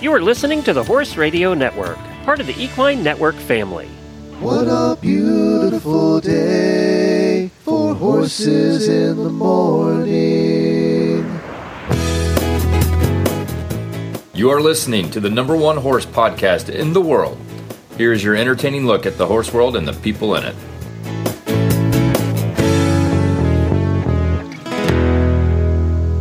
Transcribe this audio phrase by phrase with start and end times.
[0.00, 3.88] You are listening to the Horse Radio Network, part of the Equine Network family.
[4.38, 10.08] What a beautiful day for horses in the morning.
[14.34, 17.36] You are listening to the number one horse podcast in the world.
[17.96, 20.54] Here is your entertaining look at the horse world and the people in it.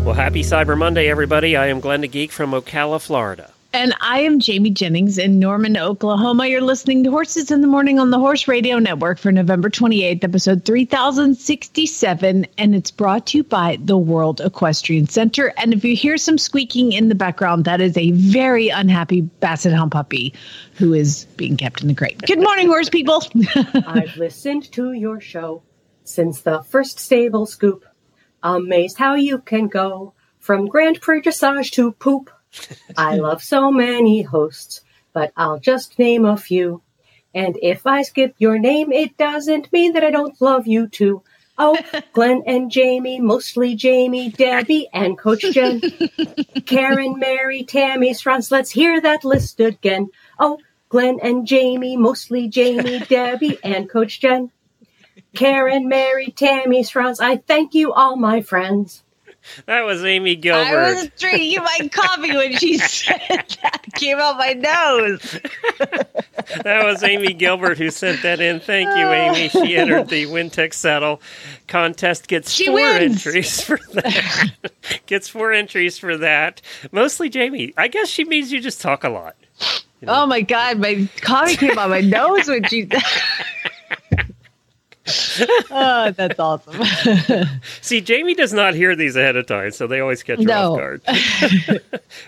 [0.03, 1.55] Well, happy Cyber Monday, everybody.
[1.55, 3.52] I am Glenn the Geek from Ocala, Florida.
[3.73, 6.48] And I am Jamie Jennings in Norman, Oklahoma.
[6.48, 10.23] You're listening to Horses in the Morning on the Horse Radio Network for November 28th,
[10.23, 12.48] episode 3067.
[12.57, 15.53] And it's brought to you by the World Equestrian Center.
[15.57, 19.73] And if you hear some squeaking in the background, that is a very unhappy Basset
[19.73, 20.34] Hound puppy
[20.76, 22.21] who is being kept in the crate.
[22.21, 23.21] Good morning, horse people.
[23.85, 25.62] I've listened to your show
[26.05, 27.85] since the first stable scoop.
[28.43, 32.29] Amazed how you can go from Grand Prix dressage to poop.
[32.95, 34.81] I love so many hosts,
[35.13, 36.81] but I'll just name a few.
[37.34, 41.23] And if I skip your name, it doesn't mean that I don't love you too.
[41.57, 41.77] Oh,
[42.13, 45.81] Glenn and Jamie, mostly Jamie, Debbie, and Coach Jenn.
[46.65, 50.09] Karen, Mary, Tammy, Strauss, let's hear that list again.
[50.39, 54.51] Oh, Glenn and Jamie, mostly Jamie, Debbie, and Coach Jenn.
[55.34, 59.04] Karen, Mary, Tammy, Strauss, I thank you all, my friends.
[59.65, 60.77] That was Amy Gilbert.
[60.77, 63.20] I was drinking my coffee when she said
[63.62, 63.85] that.
[63.95, 65.39] Came out my nose.
[66.63, 68.59] that was Amy Gilbert who sent that in.
[68.59, 69.50] Thank you, Amy.
[69.50, 71.22] She entered the Wintec Saddle
[71.67, 72.28] contest.
[72.28, 73.25] Gets She four wins.
[73.25, 74.51] entries for that.
[75.06, 76.61] gets four entries for that.
[76.91, 77.73] Mostly Jamie.
[77.78, 79.35] I guess she means you just talk a lot.
[80.07, 82.88] Oh my God, my coffee came out my nose when she.
[85.72, 86.84] Oh, that's awesome.
[87.81, 90.74] See, Jamie does not hear these ahead of time, so they always catch her No.
[90.74, 91.02] off guard.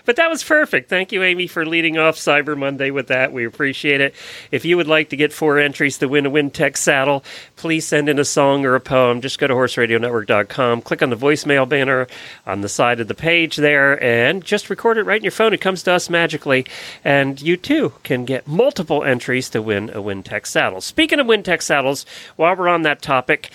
[0.04, 0.88] but that was perfect.
[0.88, 3.32] Thank you, Amy, for leading off Cyber Monday with that.
[3.32, 4.14] We appreciate it.
[4.50, 7.24] If you would like to get four entries to win a Wintec saddle,
[7.56, 9.20] please send in a song or a poem.
[9.20, 12.06] Just go to horseradionetwork.com, click on the voicemail banner
[12.46, 15.52] on the side of the page there, and just record it right in your phone.
[15.52, 16.64] It comes to us magically,
[17.04, 20.80] and you too can get multiple entries to win a Wintec saddle.
[20.80, 23.50] Speaking of Wintec saddles, while we're on that topic,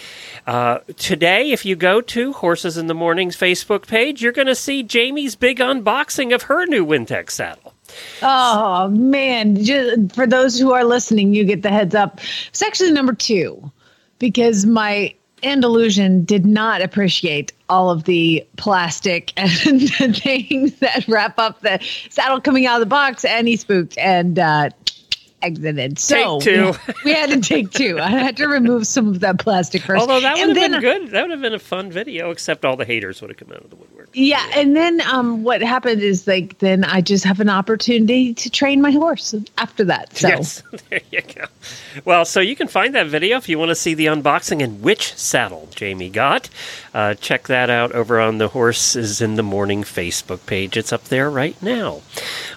[0.46, 4.56] uh, today, if you go to Horses in the Morning's Facebook page, you're going to
[4.56, 7.74] see Jamie's big unboxing of her new Wintec saddle.
[8.22, 9.64] oh man!
[9.64, 12.20] Just, for those who are listening, you get the heads up.
[12.62, 13.72] Actually number two
[14.20, 21.38] because my Andalusian did not appreciate all of the plastic and the things that wrap
[21.38, 24.70] up the saddle coming out of the box, and he spooked and uh,
[25.41, 26.00] exited.
[26.00, 26.94] So Take two.
[27.06, 28.00] we had to take two.
[28.00, 30.00] I had to remove some of that plastic first.
[30.01, 31.12] Although that would And have then- been good.
[31.12, 33.63] That would have been a fun video, except all the haters would have come out
[33.63, 34.09] of the woodwork.
[34.18, 38.50] Yeah, and then um, what happened is like then I just have an opportunity to
[38.50, 40.16] train my horse after that.
[40.16, 41.46] So Yes, there you go.
[42.06, 44.81] Well, so you can find that video if you want to see the unboxing and
[44.81, 46.50] which saddle Jamie got.
[46.94, 50.78] Uh, check that out over on the Horses in the Morning Facebook page.
[50.78, 52.02] It's up there right now.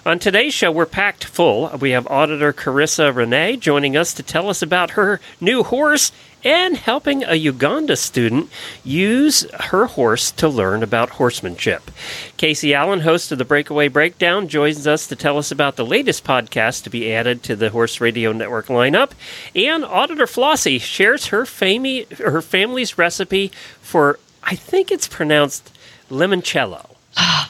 [0.05, 1.67] On today's show, we're packed full.
[1.79, 6.11] We have auditor Karissa Rene joining us to tell us about her new horse
[6.43, 8.47] and helping a Uganda student
[8.83, 11.89] use her horse to learn about horsemanship.
[12.37, 16.23] Casey Allen, host of the Breakaway Breakdown, joins us to tell us about the latest
[16.23, 19.13] podcast to be added to the Horse Radio Network lineup.
[19.55, 25.75] And Auditor Flossie shares her, fami- her family's recipe for, I think it's pronounced
[26.11, 26.85] limoncello.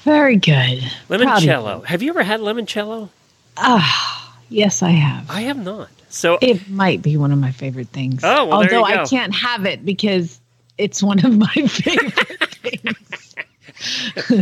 [0.04, 0.80] very good.
[1.10, 1.80] Limoncello.
[1.80, 1.84] you.
[1.84, 3.10] Have you ever had limoncello?
[3.58, 5.30] Ah, yes, I have.
[5.30, 5.90] I have not.
[6.10, 8.22] So It might be one of my favorite things.
[8.24, 9.02] Oh, well, there although you go.
[9.04, 10.40] I can't have it because
[10.78, 13.36] it's one of my favorite things.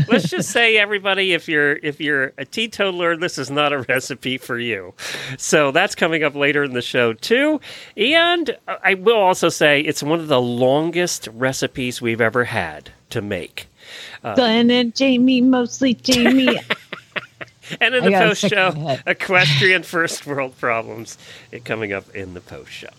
[0.08, 4.36] let's just say everybody if you're if you're a teetotaler this is not a recipe
[4.36, 4.96] for you
[5.38, 7.62] so that's coming up later in the show too
[7.96, 13.22] and i will also say it's one of the longest recipes we've ever had to
[13.22, 13.68] make
[14.24, 16.60] uh, Glenn and Jamie, mostly Jamie.
[17.80, 19.04] and in the post show of my head.
[19.08, 21.18] equestrian first world problems
[21.54, 22.90] eh, coming up in the post show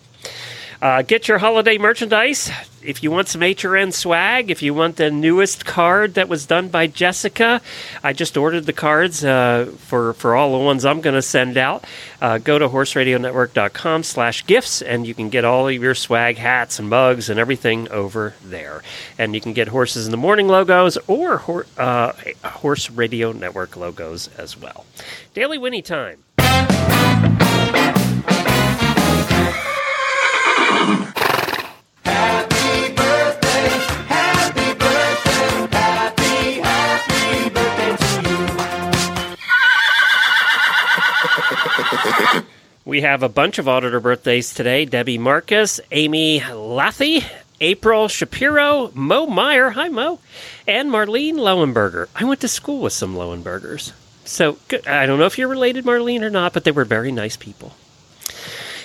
[0.81, 2.51] uh, get your holiday merchandise.
[2.83, 6.69] If you want some HRN swag, if you want the newest card that was done
[6.69, 7.61] by Jessica,
[8.05, 11.57] I just ordered the cards uh, for, for all the ones I'm going to send
[11.57, 11.85] out.
[12.21, 16.79] Uh, go to horseradionetwork.com slash gifts, and you can get all of your swag, hats,
[16.79, 18.83] and mugs, and everything over there.
[19.19, 22.13] And you can get Horses in the Morning logos or uh,
[22.45, 24.87] Horse Radio Network logos as well.
[25.35, 26.23] Daily Winnie time.
[42.89, 47.23] We have a bunch of auditor birthdays today Debbie Marcus, Amy Lathy,
[47.61, 50.21] April Shapiro, Mo Meyer, hi Mo,
[50.67, 52.09] and Marlene Lowenberger.
[52.17, 53.93] I went to school with some Lowenbergers.
[54.25, 54.57] So
[54.87, 57.75] I don't know if you're related, Marlene, or not, but they were very nice people.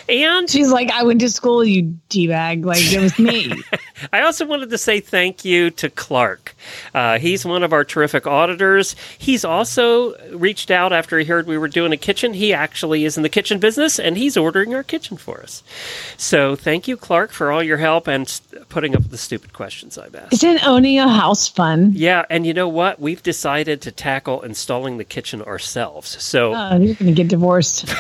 [0.10, 2.66] And She's like, I went to school, you d bag.
[2.66, 3.54] Like it was me.
[4.12, 6.56] I also wanted to say thank you to Clark.
[6.94, 8.96] Uh, he's one of our terrific auditors.
[9.18, 12.34] He's also reached out after he heard we were doing a kitchen.
[12.34, 15.64] He actually is in the kitchen business and he's ordering our kitchen for us.
[16.18, 19.98] So thank you, Clark, for all your help and putting up with the stupid questions
[19.98, 20.34] I've asked.
[20.34, 21.92] Isn't owning a house fun?
[21.96, 23.00] Yeah, and you know what?
[23.00, 26.22] We've decided to tackle installing the kitchen ourselves.
[26.24, 27.88] So Oh, you're gonna get divorced.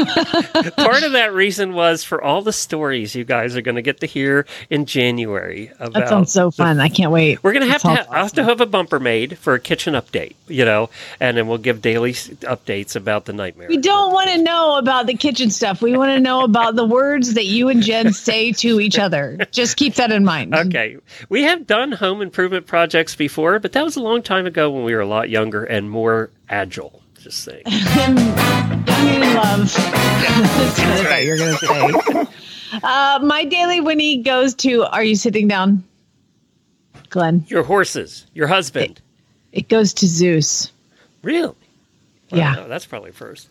[0.76, 4.00] part of that reason was for all the stories you guys are going to get
[4.00, 5.39] to hear in January
[5.78, 6.80] about That sounds so the fun.
[6.80, 7.42] I can't wait.
[7.42, 9.94] We're gonna have to sounds ha- have to have a bumper made for a kitchen
[9.94, 10.90] update, you know,
[11.20, 13.68] and then we'll give daily updates about the nightmare.
[13.68, 15.82] We don't want to know about the kitchen stuff.
[15.82, 19.38] We want to know about the words that you and Jen say to each other.
[19.50, 20.54] Just keep that in mind.
[20.54, 20.96] Okay,
[21.28, 24.84] we have done home improvement projects before, but that was a long time ago when
[24.84, 26.99] we were a lot younger and more agile.
[27.20, 27.62] Just saying.
[27.66, 29.72] Young and in love.
[29.74, 32.26] That's what I thought you were going to say.
[32.84, 35.82] Uh, my daily Winnie goes to Are you sitting down?
[37.08, 37.44] Glenn.
[37.48, 39.00] Your horses, your husband.
[39.50, 40.70] It goes to Zeus.
[41.24, 41.52] Really?
[42.28, 42.56] Yeah.
[42.56, 43.48] Wow, that's probably first.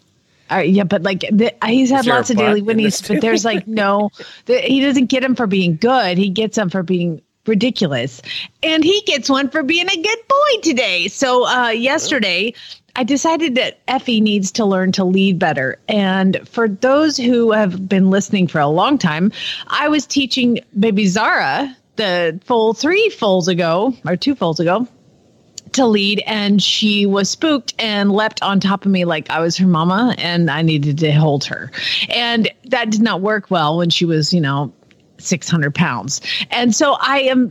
[0.49, 3.67] All right, yeah, but like the, he's had lots of daily winnies, but there's like
[3.67, 4.09] no,
[4.45, 6.17] the, he doesn't get them for being good.
[6.17, 8.21] He gets them for being ridiculous,
[8.63, 11.07] and he gets one for being a good boy today.
[11.09, 12.53] So uh, yesterday,
[12.95, 15.79] I decided that Effie needs to learn to lead better.
[15.87, 19.31] And for those who have been listening for a long time,
[19.67, 24.87] I was teaching baby Zara the full three fulls ago or two fulls ago
[25.73, 29.57] to lead and she was spooked and leapt on top of me like I was
[29.57, 31.71] her mama and I needed to hold her.
[32.09, 34.73] And that did not work well when she was, you know,
[35.19, 36.21] 600 pounds.
[36.51, 37.49] And so I am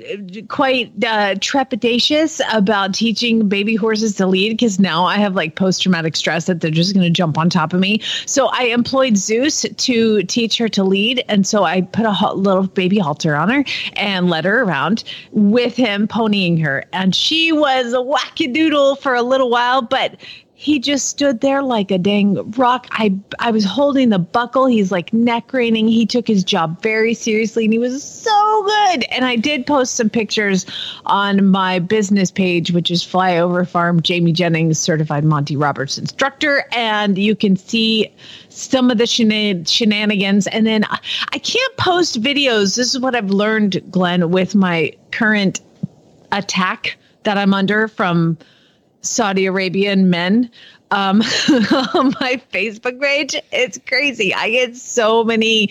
[0.48, 5.82] quite uh, trepidatious about teaching baby horses to lead because now I have like post
[5.82, 8.00] traumatic stress that they're just going to jump on top of me.
[8.26, 11.24] So I employed Zeus to teach her to lead.
[11.28, 15.76] And so I put a little baby halter on her and led her around with
[15.76, 16.84] him ponying her.
[16.92, 20.16] And she was a wackadoodle for a little while, but
[20.60, 22.88] he just stood there like a dang rock.
[22.90, 24.66] I I was holding the buckle.
[24.66, 25.88] He's like neck craning.
[25.88, 29.04] He took his job very seriously and he was so good.
[29.04, 30.66] And I did post some pictures
[31.06, 36.64] on my business page, which is Flyover Farm Jamie Jennings certified Monty Roberts instructor.
[36.72, 38.12] And you can see
[38.48, 40.48] some of the shenan- shenanigans.
[40.48, 40.84] And then
[41.32, 42.74] I can't post videos.
[42.74, 45.60] This is what I've learned, Glenn, with my current
[46.32, 48.38] attack that I'm under from
[49.08, 50.50] Saudi Arabian men
[50.90, 51.20] um,
[51.94, 53.36] on my Facebook page.
[53.52, 54.34] It's crazy.
[54.34, 55.70] I get so many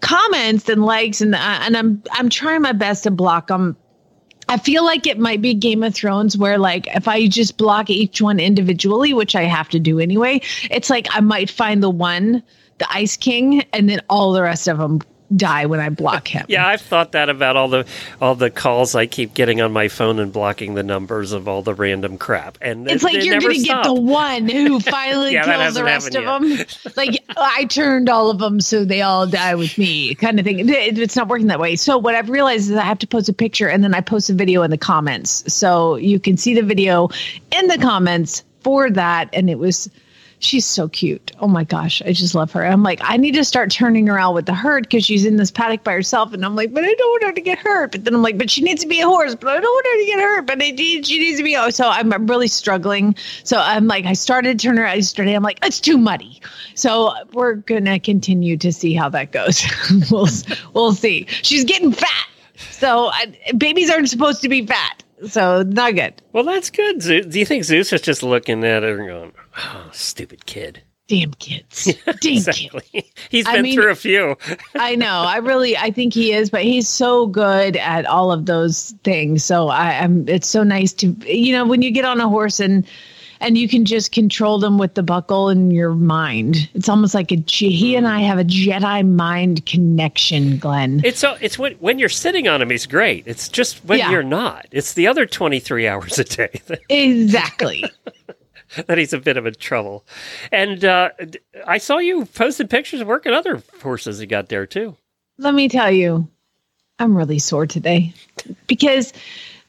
[0.00, 3.76] comments and likes, and and I'm I'm trying my best to block them.
[4.48, 7.90] I feel like it might be Game of Thrones where like if I just block
[7.90, 10.40] each one individually, which I have to do anyway,
[10.70, 12.42] it's like I might find the one,
[12.78, 15.00] the Ice King, and then all the rest of them
[15.34, 16.46] die when I block him.
[16.48, 17.86] Yeah, I've thought that about all the
[18.20, 21.62] all the calls I keep getting on my phone and blocking the numbers of all
[21.62, 22.58] the random crap.
[22.60, 26.14] And It's it- like you're gonna get the one who finally Yeah, kills the rest
[26.14, 26.58] of them.
[26.96, 30.60] Like I turned all of them so they all die with me, kind of thing.
[30.68, 31.76] It- It's not working that way.
[31.76, 34.30] So what I've realized is I have to post a picture and then I post
[34.30, 37.08] a video in the comments, so you can see the video
[37.52, 39.28] in the comments for that.
[39.32, 39.90] And it was.
[40.38, 41.32] She's so cute.
[41.40, 42.64] Oh my gosh, I just love her.
[42.64, 45.36] I'm like, I need to start turning her out with the herd because she's in
[45.36, 46.32] this paddock by herself.
[46.34, 47.92] And I'm like, but I don't want her to get hurt.
[47.92, 49.34] But then I'm like, but she needs to be a horse.
[49.34, 50.46] But I don't want her to get hurt.
[50.46, 51.56] But I need, she needs to be.
[51.56, 53.16] Oh, so I'm I'm really struggling.
[53.44, 55.32] So I'm like, I started to turn her out yesterday.
[55.32, 56.40] I'm like, it's too muddy.
[56.74, 59.64] So we're gonna continue to see how that goes.
[60.10, 60.28] we'll
[60.74, 61.26] we'll see.
[61.42, 62.28] She's getting fat.
[62.70, 65.02] So I, babies aren't supposed to be fat.
[65.28, 66.14] So not good.
[66.32, 67.00] Well, that's good.
[67.00, 70.82] Do you think Zeus is just looking at her and going, "Oh, stupid kid"?
[71.08, 71.84] Damn kids.
[72.04, 72.48] Damn kids.
[72.48, 73.10] Exactly.
[73.30, 74.36] He's I been mean- through a few.
[74.74, 75.06] I know.
[75.26, 79.44] I really, I think he is, but he's so good at all of those things.
[79.44, 80.28] So I, I'm.
[80.28, 82.84] It's so nice to, you know, when you get on a horse and
[83.40, 86.68] and you can just control them with the buckle in your mind.
[86.74, 87.36] It's almost like a.
[87.46, 91.00] He and I have a Jedi mind connection, Glenn.
[91.04, 93.26] It's so it's when when you're sitting on him, he's great.
[93.26, 94.10] It's just when Yeah.
[94.10, 94.66] you're not.
[94.72, 97.84] It's the other 23 hours a day that, exactly.
[98.86, 100.04] that he's a bit of a trouble.
[100.50, 101.10] And uh,
[101.66, 104.96] I saw you posted pictures of working other horses you got there too.
[105.38, 106.26] Let me tell you,
[106.98, 108.12] I'm really sore today
[108.66, 109.12] because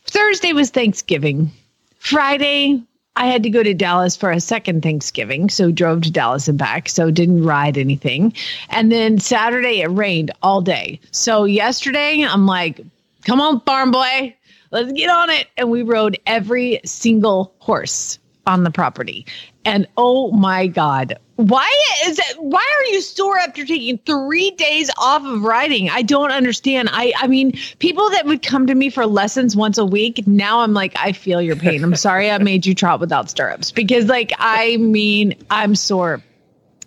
[0.06, 1.52] Thursday was Thanksgiving.
[2.00, 2.82] Friday,
[3.18, 6.58] I had to go to Dallas for a second Thanksgiving, so drove to Dallas and
[6.58, 8.32] back, so didn't ride anything.
[8.70, 11.00] And then Saturday it rained all day.
[11.10, 12.80] So yesterday I'm like,
[13.26, 14.36] "Come on, farm boy,
[14.70, 19.26] let's get on it." And we rode every single horse on the property.
[19.66, 21.70] And oh my god, why
[22.06, 25.90] is it why are you sore after taking 3 days off of riding?
[25.90, 26.90] I don't understand.
[26.92, 30.62] I I mean, people that would come to me for lessons once a week, now
[30.62, 31.84] I'm like I feel your pain.
[31.84, 36.24] I'm sorry I made you trot without stirrups because like I mean, I'm sore.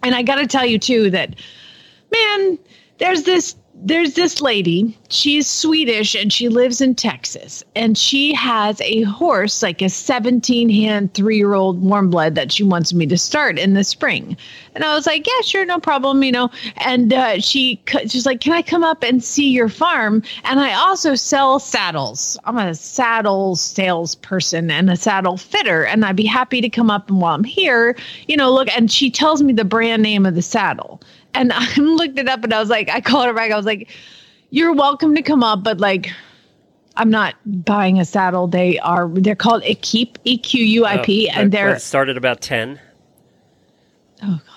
[0.02, 1.36] And I got to tell you too that
[2.10, 2.58] man,
[2.98, 8.80] there's this there's this lady she's swedish and she lives in texas and she has
[8.82, 13.06] a horse like a 17 hand three year old warm blood that she wants me
[13.06, 14.36] to start in the spring.
[14.74, 16.50] And i was like yeah sure no problem you know?
[16.78, 20.22] And uh, she she's like can i come up and see your farm?
[20.44, 22.38] And i also sell saddles.
[22.44, 27.08] I'm a saddle salesperson and a saddle fitter and i'd be happy to come up
[27.08, 27.96] and while i'm here
[28.26, 31.00] you know look and she tells me the brand name of the saddle
[31.34, 33.50] and I looked it up and I was like, I called her back.
[33.50, 33.88] I was like,
[34.50, 36.10] you're welcome to come up, but like,
[36.96, 38.46] I'm not buying a saddle.
[38.48, 42.40] They are, they're called Equip, E Q U I P, Oh, and they're, started about
[42.40, 42.80] 10.
[44.22, 44.49] oh God.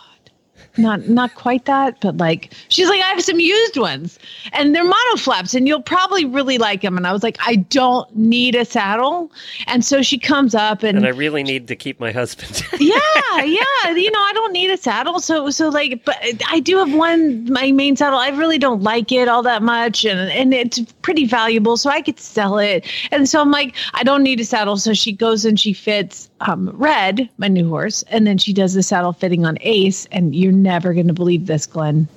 [0.77, 4.17] Not not quite that, but like she's like, I have some used ones
[4.53, 6.97] and they're mono flaps and you'll probably really like them.
[6.97, 9.31] And I was like, I don't need a saddle.
[9.67, 12.63] And so she comes up and, And I really need to keep my husband.
[12.79, 12.97] yeah,
[13.37, 13.89] yeah.
[13.91, 15.19] You know, I don't need a saddle.
[15.19, 16.17] So, so like, but
[16.49, 18.17] I do have one, my main saddle.
[18.17, 20.05] I really don't like it all that much.
[20.05, 21.77] And, and it's pretty valuable.
[21.77, 22.85] So I could sell it.
[23.11, 24.77] And so I'm like, I don't need a saddle.
[24.77, 28.03] So she goes and she fits um, Red, my new horse.
[28.03, 30.05] And then she does the saddle fitting on Ace.
[30.11, 32.07] And you're never going to believe this, Glenn.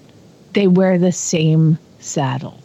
[0.52, 2.62] They wear the same saddle.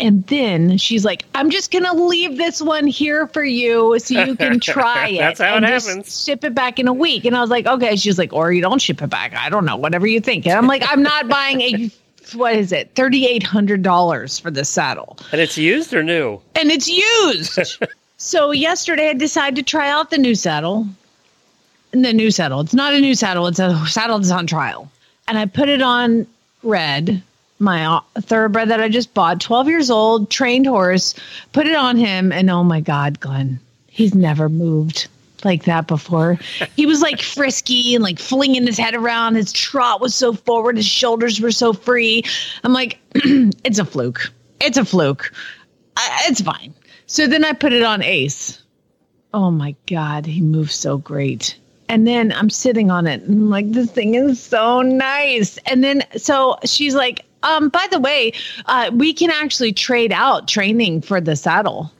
[0.00, 4.24] And then she's like, I'm just going to leave this one here for you so
[4.24, 5.18] you can try it.
[5.18, 6.24] That's how and it just happens.
[6.24, 7.24] Ship it back in a week.
[7.24, 7.94] And I was like, okay.
[7.96, 9.34] She's like, or you don't ship it back.
[9.34, 10.46] I don't know, whatever you think.
[10.46, 11.90] And I'm like, I'm not buying a,
[12.34, 15.16] what is it, $3,800 for this saddle.
[15.30, 16.40] and it's used or new?
[16.56, 17.82] And it's used.
[18.16, 20.86] so yesterday I decided to try out the new saddle.
[21.92, 22.60] The new saddle.
[22.60, 24.90] It's not a new saddle, it's a saddle that's on trial.
[25.28, 26.26] And I put it on
[26.62, 27.22] red,
[27.58, 31.14] my uh, thoroughbred that I just bought, 12 years old, trained horse,
[31.52, 32.32] put it on him.
[32.32, 35.08] And oh my God, Glenn, he's never moved
[35.44, 36.38] like that before.
[36.76, 39.36] He was like frisky and like flinging his head around.
[39.36, 42.24] His trot was so forward, his shoulders were so free.
[42.64, 44.32] I'm like, it's a fluke.
[44.60, 45.32] It's a fluke.
[45.96, 46.74] I, it's fine.
[47.06, 48.62] So then I put it on Ace.
[49.32, 51.58] Oh my God, he moves so great.
[51.88, 55.58] And then I'm sitting on it and I'm like, this thing is so nice.
[55.66, 58.32] And then so she's like, um, by the way,
[58.66, 61.92] uh, we can actually trade out training for the saddle.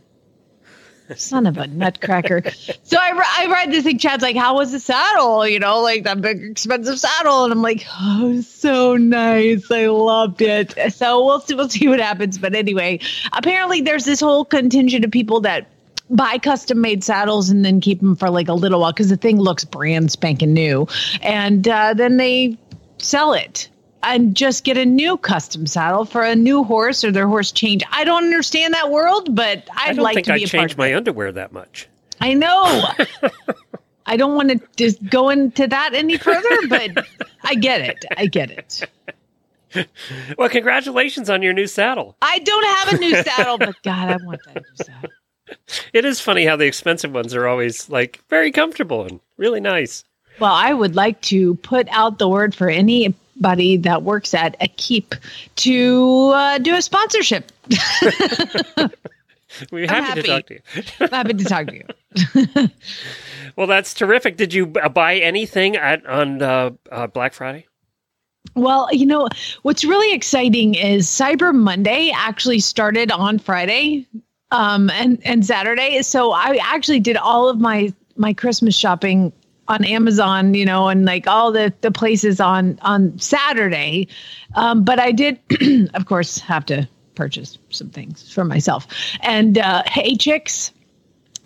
[1.17, 2.43] Son of a nutcracker.
[2.83, 3.99] so I, I ride this thing.
[3.99, 5.47] Chad's like, how was the saddle?
[5.47, 7.45] You know, like that big expensive saddle.
[7.45, 9.71] And I'm like, oh, so nice.
[9.71, 10.75] I loved it.
[10.93, 12.39] So we'll see, we'll see what happens.
[12.39, 13.01] But anyway,
[13.33, 15.69] apparently there's this whole contingent of people that
[16.11, 19.17] buy custom made saddles and then keep them for like a little while because the
[19.17, 20.87] thing looks brand spanking new.
[21.23, 22.59] And uh, then they
[22.99, 23.69] sell it
[24.05, 27.83] and just get a new custom saddle for a new horse or their horse change.
[27.91, 30.47] I don't understand that world, but I'd I don't like think to I be a
[30.47, 31.89] change my underwear that much.
[32.21, 32.89] I know.
[34.07, 37.07] I don't want to just go into that any further, but
[37.43, 38.05] I get it.
[38.17, 38.89] I get it.
[40.39, 42.17] Well, congratulations on your new saddle.
[42.23, 45.11] I don't have a new saddle, but God, I want that new saddle.
[45.93, 50.05] It is funny how the expensive ones are always like very comfortable and really nice.
[50.41, 52.69] Well, I would like to put out the word for
[53.35, 55.15] anybody that works at a keep
[55.57, 57.53] to uh, do a sponsorship.
[59.71, 60.61] We're I'm happy, to talk to you.
[61.01, 62.69] I'm happy to talk to you.
[63.57, 64.37] Well, that's terrific.
[64.37, 67.69] Did you uh, buy anything at on uh, uh, Black Friday?
[68.57, 69.29] Well, you know,
[69.63, 74.09] what's really exciting is Cyber Monday actually started on Friday
[74.51, 76.03] um, and, and Saturday.
[76.03, 79.33] So I actually did all of my, my Christmas shopping
[79.69, 84.09] on Amazon, you know, and like all the, the places on, on Saturday.
[84.55, 85.39] Um, but I did,
[85.95, 88.87] of course, have to purchase some things for myself.
[89.21, 90.71] And uh, Hay Chix,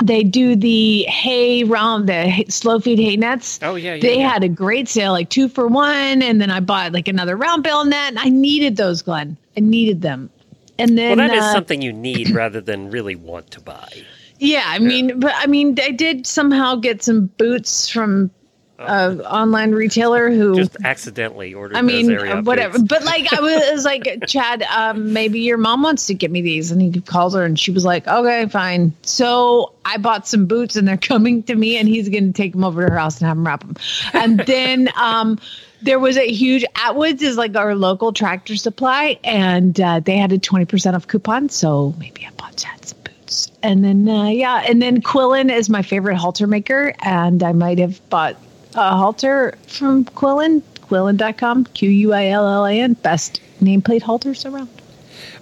[0.02, 3.58] they do the hay round, the slow feed hay nets.
[3.62, 4.28] Oh, yeah, yeah, They yeah.
[4.28, 6.22] had a great sale, like two for one.
[6.22, 8.10] And then I bought like another round bale net.
[8.10, 9.36] And I needed those, Glenn.
[9.56, 10.30] I needed them.
[10.78, 13.88] And then, Well, that is uh, something you need rather than really want to buy.
[14.38, 18.30] Yeah, I mean, but I mean, I did somehow get some boots from
[18.78, 21.76] a online retailer who Just accidentally ordered.
[21.76, 22.78] I mean, those area uh, whatever.
[22.78, 26.70] But like, I was like, Chad, um, maybe your mom wants to get me these,
[26.70, 28.94] and he calls her, and she was like, okay, fine.
[29.02, 32.52] So I bought some boots, and they're coming to me, and he's going to take
[32.52, 33.74] them over to her house and have them wrap them.
[34.12, 35.40] And then um,
[35.82, 40.32] there was a huge Atwoods is like our local tractor supply, and uh, they had
[40.32, 41.48] a twenty percent off coupon.
[41.48, 42.97] So maybe I bought Chad some
[43.62, 47.78] and then uh, yeah, and then Quillen is my favorite halter maker, and I might
[47.78, 48.36] have bought
[48.74, 54.44] a halter from Quillen, Quillen.com, Q U I L L A N, best nameplate halters
[54.44, 54.68] around.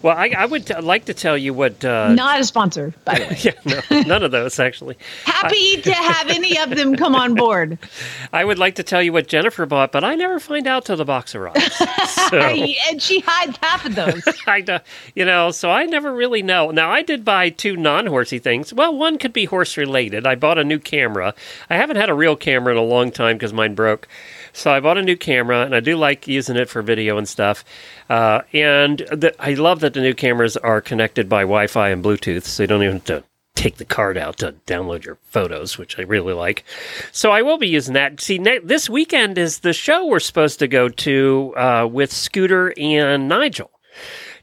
[0.02, 1.84] Well, I, I would t- like to tell you what.
[1.84, 3.38] Uh, Not a sponsor, by the way.
[3.40, 4.96] yeah, no, none of those actually.
[5.24, 7.78] Happy to have any of them come on board.
[8.32, 10.96] I would like to tell you what Jennifer bought, but I never find out till
[10.96, 11.80] the box arrives.
[12.26, 14.22] So and she hides half of those.
[14.48, 14.78] I, do-
[15.14, 16.70] you know, so I never really know.
[16.72, 18.72] Now I did buy two non-horsey things.
[18.74, 20.26] Well, one could be horse related.
[20.26, 21.34] I bought a new camera.
[21.70, 24.08] I haven't had a real camera in a long time because mine broke.
[24.56, 27.28] So I bought a new camera, and I do like using it for video and
[27.28, 27.62] stuff.
[28.08, 32.44] Uh, and the, I love that the new cameras are connected by Wi-Fi and Bluetooth,
[32.44, 35.98] so you don't even have to take the card out to download your photos, which
[35.98, 36.64] I really like.
[37.12, 38.18] So I will be using that.
[38.22, 42.72] See, ne- this weekend is the show we're supposed to go to uh, with Scooter
[42.78, 43.70] and Nigel.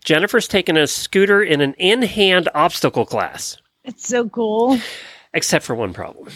[0.03, 4.77] Jennifer's taking a scooter in an in-hand obstacle class It's so cool.
[5.33, 6.29] except for one problem.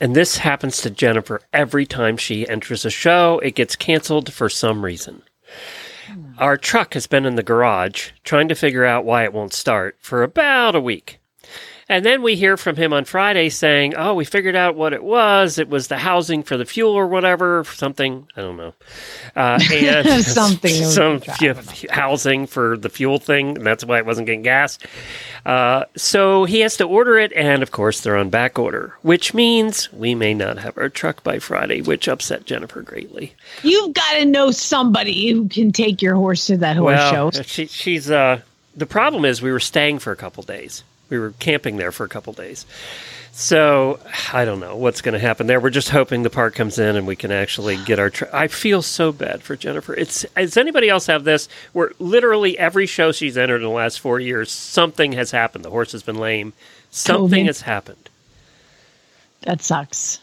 [0.00, 3.38] And this happens to Jennifer every time she enters a show.
[3.40, 5.22] It gets canceled for some reason.
[6.06, 6.32] Hmm.
[6.38, 9.96] Our truck has been in the garage trying to figure out why it won't start
[10.00, 11.19] for about a week.
[11.90, 15.02] And then we hear from him on Friday saying, Oh, we figured out what it
[15.02, 15.58] was.
[15.58, 18.28] It was the housing for the fuel or whatever, something.
[18.36, 18.74] I don't know.
[19.34, 21.20] Uh, and Something Some
[21.90, 23.56] housing for the fuel thing.
[23.56, 24.78] And that's why it wasn't getting gas.
[25.44, 27.32] Uh, so he has to order it.
[27.32, 31.24] And of course, they're on back order, which means we may not have our truck
[31.24, 33.34] by Friday, which upset Jennifer greatly.
[33.64, 37.42] You've got to know somebody who can take your horse to that horse well, show.
[37.42, 38.42] She, she's uh,
[38.76, 40.84] the problem is we were staying for a couple days.
[41.10, 42.64] We were camping there for a couple days.
[43.32, 44.00] So
[44.32, 45.60] I don't know what's going to happen there.
[45.60, 48.10] We're just hoping the park comes in and we can actually get our.
[48.10, 49.94] Tra- I feel so bad for Jennifer.
[49.94, 51.48] It's does anybody else have this?
[51.72, 55.64] Where literally every show she's entered in the last four years, something has happened.
[55.64, 56.52] The horse has been lame.
[56.90, 57.46] Something COVID.
[57.46, 58.10] has happened.
[59.42, 60.20] That sucks.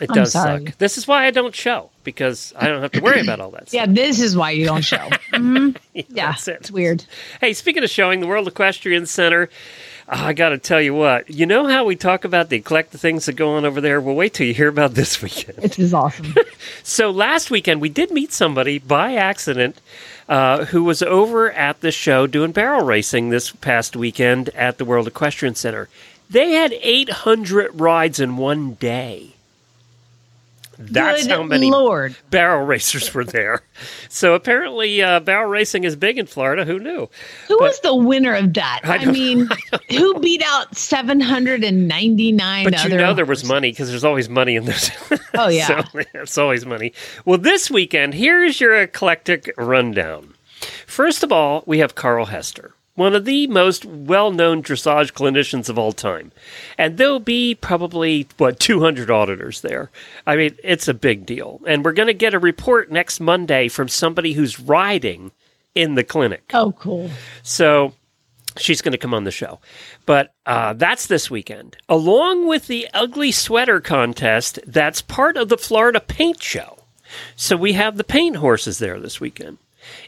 [0.00, 0.64] It I'm does sorry.
[0.66, 0.78] suck.
[0.78, 3.72] This is why I don't show because I don't have to worry about all that.
[3.72, 3.94] Yeah, stuff.
[3.94, 5.08] this is why you don't show.
[5.32, 5.76] Mhm.
[5.92, 6.56] Yeah, That's it.
[6.60, 7.04] it's weird.
[7.40, 9.48] Hey, speaking of showing, the World Equestrian Center,
[10.08, 11.30] I got to tell you what.
[11.30, 14.00] You know how we talk about the eclectic things that go on over there?
[14.00, 15.58] Well, wait till you hear about this weekend.
[15.58, 16.34] It is awesome.
[16.82, 19.80] So last weekend, we did meet somebody by accident
[20.28, 24.84] uh, who was over at the show doing barrel racing this past weekend at the
[24.84, 25.88] World Equestrian Center.
[26.28, 29.33] They had 800 rides in one day.
[30.78, 32.16] That's Good how many Lord.
[32.30, 33.62] barrel racers were there.
[34.08, 36.64] So apparently, uh, barrel racing is big in Florida.
[36.64, 37.08] Who knew?
[37.48, 38.80] Who But- was the winner of that?
[38.84, 39.48] I I, mean,
[39.90, 44.64] who beat out 799 But you know there was money because there's always money in
[44.64, 44.90] this.
[45.36, 45.82] Oh, yeah.
[45.92, 46.92] so it's always money.
[47.24, 50.34] Well, this weekend, here's your eclectic rundown.
[50.86, 55.78] First of all, we have Carl Hester, one of the most well-known dressage clinicians of
[55.78, 56.32] all time,
[56.78, 59.90] and there'll be probably what 200 auditors there.
[60.26, 63.68] I mean, it's a big deal, and we're going to get a report next Monday
[63.68, 65.32] from somebody who's riding
[65.74, 66.50] in the clinic.
[66.54, 67.10] Oh, cool.
[67.42, 67.94] So
[68.56, 69.58] she's going to come on the show.
[70.06, 75.58] But uh, that's this weekend, along with the ugly sweater contest that's part of the
[75.58, 76.78] Florida Paint Show.
[77.36, 79.58] So we have the paint horses there this weekend.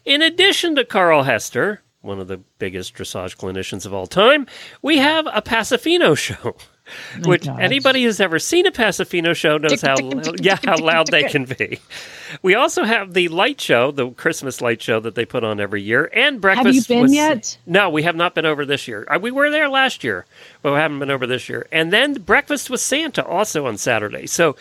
[0.04, 4.46] In addition to Carl Hester, one of the biggest dressage clinicians of all time,
[4.82, 6.56] we have a Paso Fino show.
[7.24, 9.96] Which anybody who's ever seen a Paso Fino show knows how
[10.38, 11.80] yeah how loud they can be.
[12.42, 15.82] We also have the light show, the Christmas light show that they put on every
[15.82, 16.66] year, and breakfast.
[16.66, 17.58] Have you been yet?
[17.66, 19.04] No, we have not been over this year.
[19.10, 20.26] Uh, We were there last year,
[20.62, 21.66] but we haven't been over this year.
[21.72, 24.26] And then breakfast with Santa also on Saturday.
[24.28, 24.54] So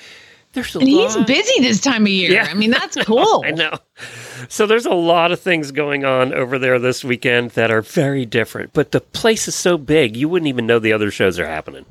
[0.53, 2.31] there's a And he's busy this time of year.
[2.31, 2.47] Yeah.
[2.49, 3.43] I mean, that's cool.
[3.45, 3.77] I know.
[4.48, 8.26] So there's a lot of things going on over there this weekend that are very
[8.26, 8.74] different.
[8.74, 11.86] But the place is so big, you wouldn't even know the other shows are happening.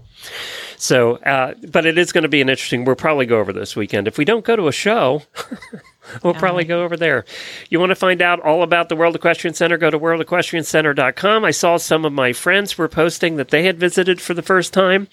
[0.77, 2.85] So, uh, but it is going to be an interesting.
[2.85, 4.09] We'll probably go over this weekend.
[4.09, 5.23] If we don't go to a show,
[6.23, 7.25] we'll probably go over there.
[7.71, 9.77] You want to find out all about the World Equestrian Center?
[9.77, 11.45] Go to worldequestriancenter.com.
[11.45, 14.73] I saw some of my friends were posting that they had visited for the first
[14.73, 15.09] time,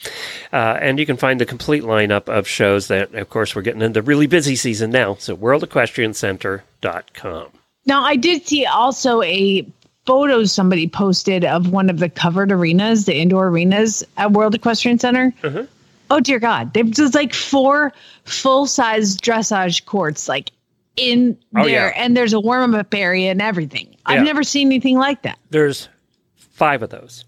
[0.53, 2.87] uh, and you can find the complete lineup of shows.
[2.87, 5.15] That, of course, we're getting into really busy season now.
[5.15, 7.47] So, worldequestriancenter.com.
[7.85, 9.65] Now, I did see also a
[10.05, 14.99] photo somebody posted of one of the covered arenas, the indoor arenas at World Equestrian
[14.99, 15.33] Center.
[15.43, 15.65] Uh-huh.
[16.09, 16.73] Oh dear God!
[16.73, 17.93] There's like four
[18.25, 20.51] full size dressage courts, like
[20.97, 21.93] in Oh, there, yeah.
[21.95, 23.87] and there's a warm up area and everything.
[23.91, 23.97] Yeah.
[24.05, 25.37] I've never seen anything like that.
[25.49, 25.89] There's
[26.35, 27.25] five of those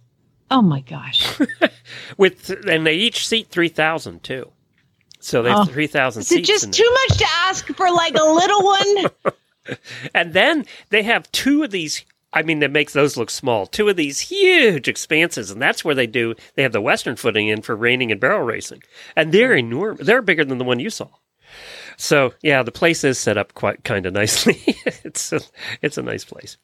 [0.51, 1.39] Oh my gosh!
[2.17, 4.51] with, and they each seat three thousand too.
[5.19, 5.71] So they have Oh.
[5.71, 6.49] three thousand Is it seats.
[6.65, 9.33] in just too much to ask for like a little one?
[10.13, 12.03] And then they have two of these.
[12.33, 13.65] I mean, that makes those look small.
[13.65, 16.35] Two of these huge expanses, and that's where they do.
[16.55, 18.83] They have the western footing in for reining and barrel racing,
[19.15, 20.05] and they're enormous.
[20.05, 21.07] They're bigger than the one you saw.
[21.97, 24.61] So yeah, the place is set up quite kind of nicely.
[25.03, 25.41] it's a,
[25.81, 26.57] it's a nice place.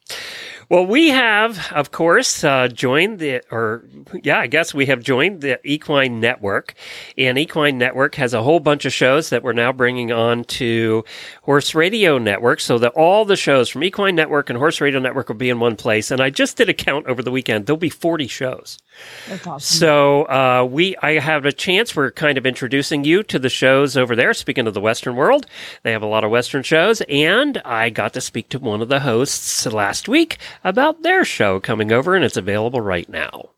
[0.70, 3.84] Well, we have, of course, uh, joined the, or
[4.22, 6.74] yeah, I guess we have joined the Equine Network,
[7.18, 11.04] and Equine Network has a whole bunch of shows that we're now bringing on to
[11.42, 15.28] Horse Radio Network, so that all the shows from Equine Network and Horse Radio Network
[15.28, 16.12] will be in one place.
[16.12, 18.78] And I just did a count over the weekend; there'll be forty shows.
[19.30, 19.60] Awesome.
[19.60, 21.94] So uh, we, I have a chance.
[21.94, 24.34] We're kind of introducing you to the shows over there.
[24.34, 25.46] Speaking of the Western world,
[25.82, 28.88] they have a lot of Western shows, and I got to speak to one of
[28.88, 33.50] the hosts last week about their show coming over, and it's available right now.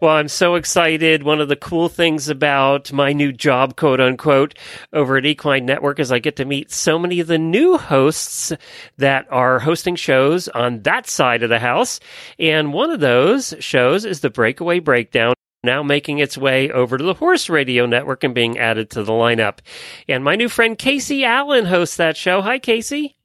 [0.00, 1.24] Well, I'm so excited.
[1.24, 4.56] One of the cool things about my new job, quote unquote,
[4.92, 8.52] over at Equine Network is I get to meet so many of the new hosts
[8.98, 11.98] that are hosting shows on that side of the house.
[12.38, 15.34] And one of those shows is the Breakaway Breakdown.
[15.64, 19.10] Now making its way over to the Horse Radio Network and being added to the
[19.10, 19.58] lineup.
[20.06, 22.40] And my new friend Casey Allen hosts that show.
[22.42, 23.16] Hi, Casey.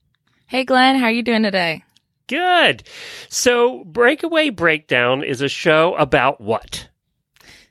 [0.48, 1.84] Hey, Glenn, how are you doing today?
[2.28, 2.84] Good.
[3.30, 6.90] So, Breakaway Breakdown is a show about what?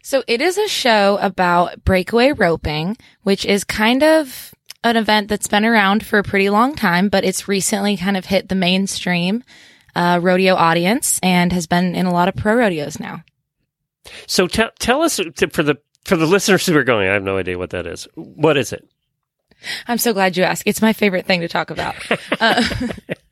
[0.02, 5.46] So it is a show about breakaway roping, which is kind of an event that's
[5.46, 9.44] been around for a pretty long time, but it's recently kind of hit the mainstream
[9.94, 13.22] uh, rodeo audience and has been in a lot of pro rodeos now.
[14.26, 17.08] So, tell tell us to, for the for the listeners who are going.
[17.08, 18.08] I have no idea what that is.
[18.16, 18.84] What is it?
[19.86, 20.64] I'm so glad you asked.
[20.66, 21.94] It's my favorite thing to talk about.
[22.40, 22.64] Uh,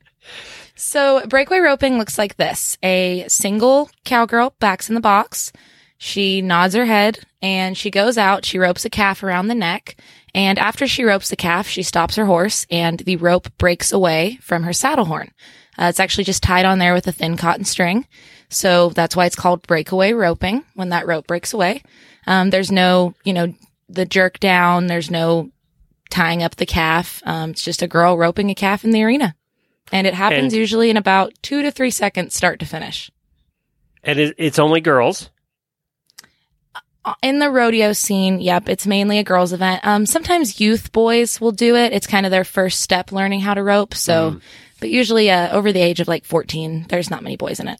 [0.81, 2.77] so breakaway roping looks like this.
[2.83, 5.51] A single cowgirl backs in the box.
[5.97, 8.45] She nods her head and she goes out.
[8.45, 9.95] She ropes a calf around the neck.
[10.33, 14.39] And after she ropes the calf, she stops her horse and the rope breaks away
[14.41, 15.31] from her saddle horn.
[15.77, 18.07] Uh, it's actually just tied on there with a thin cotton string.
[18.49, 21.83] So that's why it's called breakaway roping when that rope breaks away.
[22.27, 23.53] Um, there's no, you know,
[23.87, 24.87] the jerk down.
[24.87, 25.51] There's no
[26.09, 27.21] tying up the calf.
[27.25, 29.35] Um, it's just a girl roping a calf in the arena.
[29.91, 33.11] And it happens And- usually in about two to three seconds, start to finish.
[34.03, 35.29] And it's only girls.
[37.03, 39.85] Uh, In the rodeo scene, yep, it's mainly a girls' event.
[39.85, 41.93] Um, sometimes youth boys will do it.
[41.93, 43.93] It's kind of their first step learning how to rope.
[43.95, 44.39] So,
[44.79, 47.79] but usually, uh, over the age of like 14, there's not many boys in it.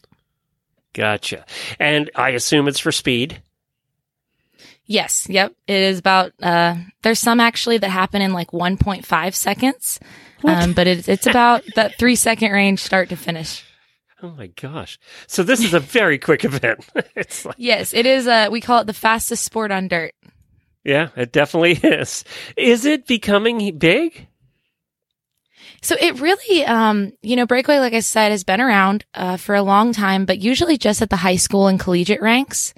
[0.92, 1.46] Gotcha.
[1.80, 3.40] And I assume it's for speed.
[4.84, 5.54] Yes, yep.
[5.66, 10.00] It is about, uh, there's some actually that happen in like 1.5 seconds.
[10.44, 13.64] Um, but it, it's about that three second range start to finish.
[14.22, 14.98] Oh my gosh.
[15.26, 16.86] So this is a very quick event.
[17.16, 18.26] it's like, Yes, it is.
[18.26, 20.14] Uh, we call it the fastest sport on dirt.
[20.84, 22.24] yeah, it definitely is.
[22.56, 24.28] Is it becoming big?
[25.80, 29.54] So it really, um, you know, breakaway, like I said, has been around uh, for
[29.56, 32.72] a long time, but usually just at the high school and collegiate ranks.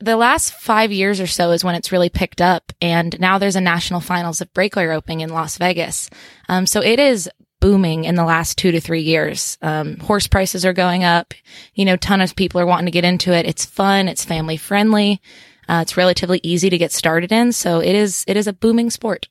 [0.00, 3.56] The last five years or so is when it's really picked up, and now there's
[3.56, 6.08] a national finals of breakaway roping in Las Vegas.
[6.48, 7.28] Um, so it is
[7.60, 9.58] booming in the last two to three years.
[9.60, 11.34] Um, horse prices are going up.
[11.74, 13.46] You know, ton of people are wanting to get into it.
[13.46, 14.06] It's fun.
[14.06, 15.20] It's family friendly.
[15.68, 17.52] Uh, it's relatively easy to get started in.
[17.52, 19.28] So it is, it is a booming sport.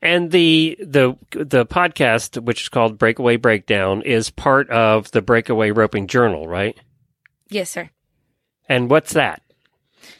[0.00, 5.70] And the the the podcast, which is called Breakaway Breakdown, is part of the Breakaway
[5.70, 6.78] Roping Journal, right?
[7.48, 7.88] Yes, sir.
[8.68, 9.40] And what's that?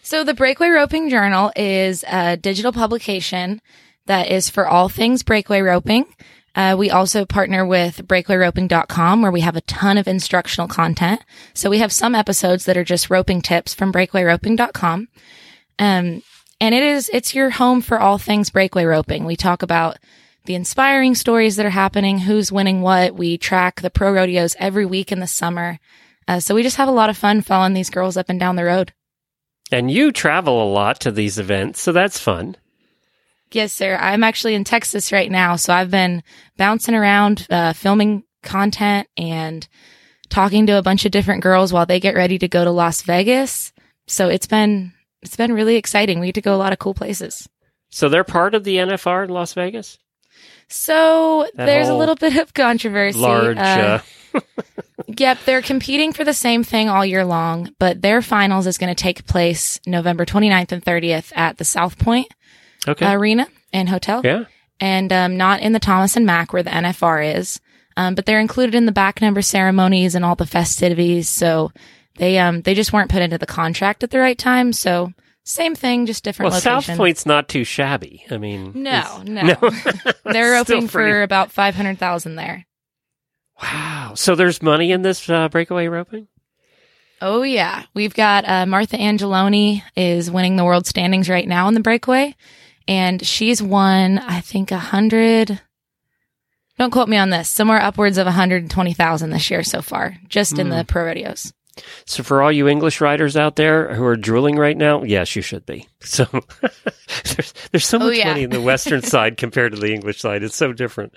[0.04, 3.62] So the Breakaway Roping Journal is a digital publication
[4.04, 6.04] that is for all things breakaway roping.
[6.54, 11.24] Uh, we also partner with breakawayroping.com where we have a ton of instructional content.
[11.54, 15.08] So we have some episodes that are just roping tips from breakawayroping.com.
[15.78, 16.22] Um,
[16.60, 19.24] and it is, it's your home for all things breakaway roping.
[19.24, 19.96] We talk about
[20.44, 23.14] the inspiring stories that are happening, who's winning what.
[23.14, 25.78] We track the pro rodeos every week in the summer.
[26.28, 28.56] Uh, so we just have a lot of fun following these girls up and down
[28.56, 28.92] the road.
[29.74, 32.56] And you travel a lot to these events, so that's fun.
[33.50, 33.96] Yes, sir.
[34.00, 36.22] I'm actually in Texas right now, so I've been
[36.56, 39.66] bouncing around, uh, filming content and
[40.28, 43.02] talking to a bunch of different girls while they get ready to go to Las
[43.02, 43.72] Vegas.
[44.06, 46.20] So it's been it's been really exciting.
[46.20, 47.48] We get to go a lot of cool places.
[47.90, 49.98] So they're part of the NFR in Las Vegas.
[50.68, 53.18] So That there's a little bit of controversy.
[53.18, 53.58] Large.
[53.58, 53.98] Uh, Uh,
[55.06, 58.92] Yep, they're competing for the same thing all year long, but their finals is going
[58.94, 62.28] to take place November 29th and 30th at the South Point
[62.88, 63.12] Okay.
[63.12, 64.22] Arena and Hotel.
[64.24, 64.44] yeah.
[64.80, 67.60] and um, not in the Thomas and Mack where the NFR is.
[67.96, 71.28] Um, but they're included in the back number ceremonies and all the festivities.
[71.28, 71.70] So
[72.16, 74.72] they um they just weren't put into the contract at the right time.
[74.72, 75.12] So
[75.44, 76.82] same thing, just different Well, location.
[76.94, 78.24] South Point's not too shabby.
[78.30, 80.12] I mean, No, it's- no.
[80.32, 82.66] they're hoping pretty- for about five hundred thousand there.
[83.62, 84.12] Wow.
[84.14, 86.28] So there's money in this uh, breakaway roping?
[87.22, 91.74] Oh yeah, we've got uh, Martha Angelone is winning the world standings right now in
[91.74, 92.34] the breakaway,
[92.86, 95.58] and she's won I think a hundred.
[96.78, 97.48] Don't quote me on this.
[97.48, 101.04] Somewhere upwards of one hundred twenty thousand this year so far, just in the pro
[101.04, 101.53] rodeos.
[102.06, 105.42] So for all you English writers out there who are drooling right now, yes, you
[105.42, 105.88] should be.
[106.04, 106.26] So
[107.24, 108.28] there's there's so Oh, much yeah.
[108.28, 110.42] money in the Western side compared to the English side.
[110.42, 111.14] It's so different.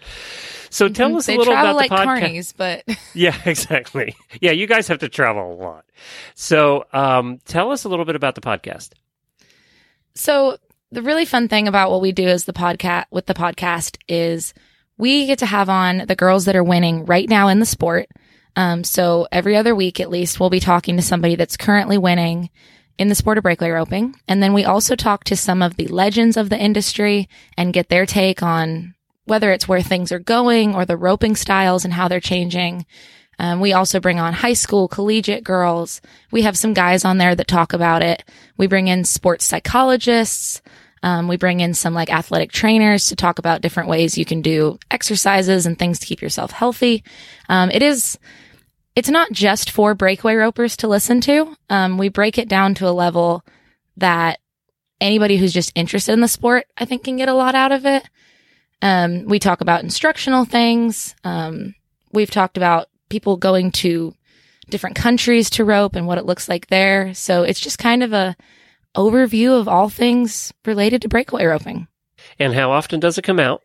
[0.70, 2.22] So tell us they a little about like the podcast.
[2.22, 4.16] carnies, but Yeah, exactly.
[4.42, 5.86] Yeah, you guys have to travel a lot.
[6.36, 8.92] So um, tell us a little bit about the podcast.
[10.16, 10.58] So
[10.92, 14.54] the really fun thing about what we do as the podcast with the podcast is
[14.98, 18.08] we get to have on the girls that are winning right now in the sport.
[18.58, 22.50] Um, so every other week at least, we'll be talking to somebody that's currently winning
[22.98, 24.16] in the sport of breakaway roping.
[24.28, 27.90] And then we also talk to some of the legends of the industry and get
[27.90, 32.08] their take on whether it's where things are going or the roping styles and how
[32.08, 32.86] they're changing.
[33.40, 36.02] Um, we also bring on high school, collegiate girls.
[36.32, 38.24] We have some guys on there that talk about it.
[38.58, 40.62] We bring in sports psychologists.
[41.04, 44.42] Um, we bring in some like athletic trainers to talk about different ways you can
[44.42, 47.04] do exercises and things to keep yourself healthy.
[47.50, 48.18] Um, it is,
[48.98, 51.56] it's not just for breakaway ropers to listen to.
[51.70, 53.46] Um, we break it down to a level
[53.98, 54.40] that
[55.00, 57.86] anybody who's just interested in the sport, I think can get a lot out of
[57.86, 58.10] it.
[58.82, 61.14] Um, we talk about instructional things.
[61.24, 61.76] Um,
[62.12, 64.16] we've talked about people going to
[64.72, 67.14] different countries to rope and what it looks like there.
[67.14, 68.36] So it's just kind of a
[68.96, 71.88] overview of all things related to breakaway roping.
[72.40, 73.62] And how often does it come out?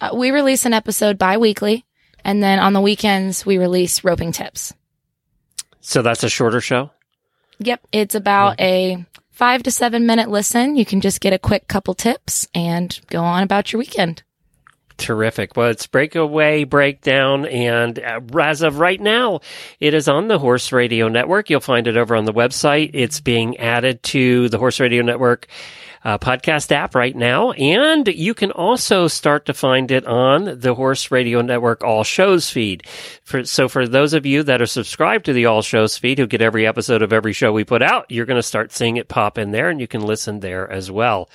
[0.00, 1.84] Uh, we release an episode bi-weekly
[2.26, 4.74] and then on the weekends we release roping tips.
[5.80, 6.90] So that's a shorter show?
[7.60, 7.86] Yep.
[7.92, 10.76] It's about a five to seven minute listen.
[10.76, 14.24] You can just get a quick couple tips and go on about your weekend.
[14.96, 15.56] Terrific.
[15.56, 19.40] Well, it's Breakaway Breakdown, and uh, as of right now,
[19.78, 21.50] it is on the Horse Radio Network.
[21.50, 22.92] You'll find it over on the website.
[22.94, 25.48] It's being added to the Horse Radio Network
[26.04, 30.74] uh, podcast app right now, and you can also start to find it on the
[30.74, 32.86] Horse Radio Network All Shows feed.
[33.22, 36.26] For, so, for those of you that are subscribed to the All Shows feed, who
[36.26, 39.08] get every episode of every show we put out, you're going to start seeing it
[39.08, 41.28] pop in there, and you can listen there as well.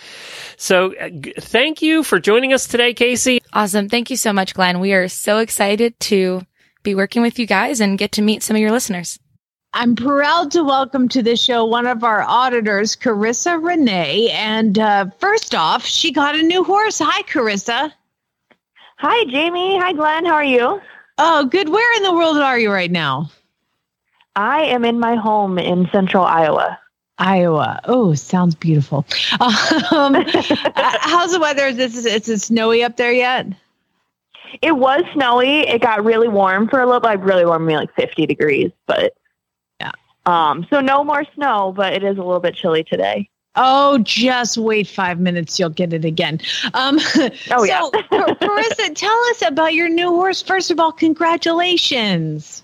[0.58, 3.41] So, uh, g- thank you for joining us today, Casey.
[3.54, 3.89] Awesome.
[3.89, 4.80] Thank you so much, Glenn.
[4.80, 6.41] We are so excited to
[6.84, 9.19] be working with you guys and get to meet some of your listeners.
[9.74, 14.30] I'm proud to welcome to the show one of our auditors, Karissa Rene.
[14.32, 17.00] And uh, first off, she got a new horse.
[17.00, 17.94] Hi, Karissa.
[18.98, 19.80] Hi, Jamie.
[19.80, 20.26] Hi, Glenn.
[20.26, 20.82] How are you?
[21.18, 21.70] Oh, good.
[21.70, 23.32] Where in the world are you right now?
[24.36, 26.78] I am in my home in central Iowa.
[27.18, 27.80] Iowa.
[27.86, 29.06] Oh, sounds beautiful.
[29.40, 31.68] Um, uh, how's the weather?
[31.68, 33.48] Is this is it snowy up there yet?
[34.62, 35.62] It was snowy.
[35.62, 37.20] It got really warm for a little bit.
[37.20, 39.14] Really warm, I mean like 50 degrees, but.
[40.26, 43.28] Um, so no more snow, but it is a little bit chilly today.
[43.56, 45.60] Oh, just wait five minutes.
[45.60, 46.40] You'll get it again.
[46.74, 47.00] Um,
[47.52, 47.82] Oh, yeah.
[47.82, 50.42] so, Karissa, tell us about your new horse.
[50.42, 52.64] First of all, congratulations.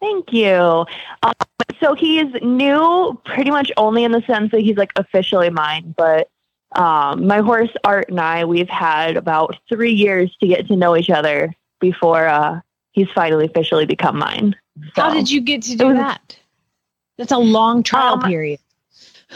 [0.00, 0.84] Thank you.
[1.22, 1.32] Um,
[1.80, 6.28] so he's new pretty much only in the sense that he's like officially mine, but
[6.72, 10.96] um, my horse Art and I, we've had about three years to get to know
[10.96, 12.60] each other before uh,
[12.92, 14.54] he's finally officially become mine.
[14.94, 16.38] How did you get to do was- that?
[17.18, 18.60] That's a long trial Um, period.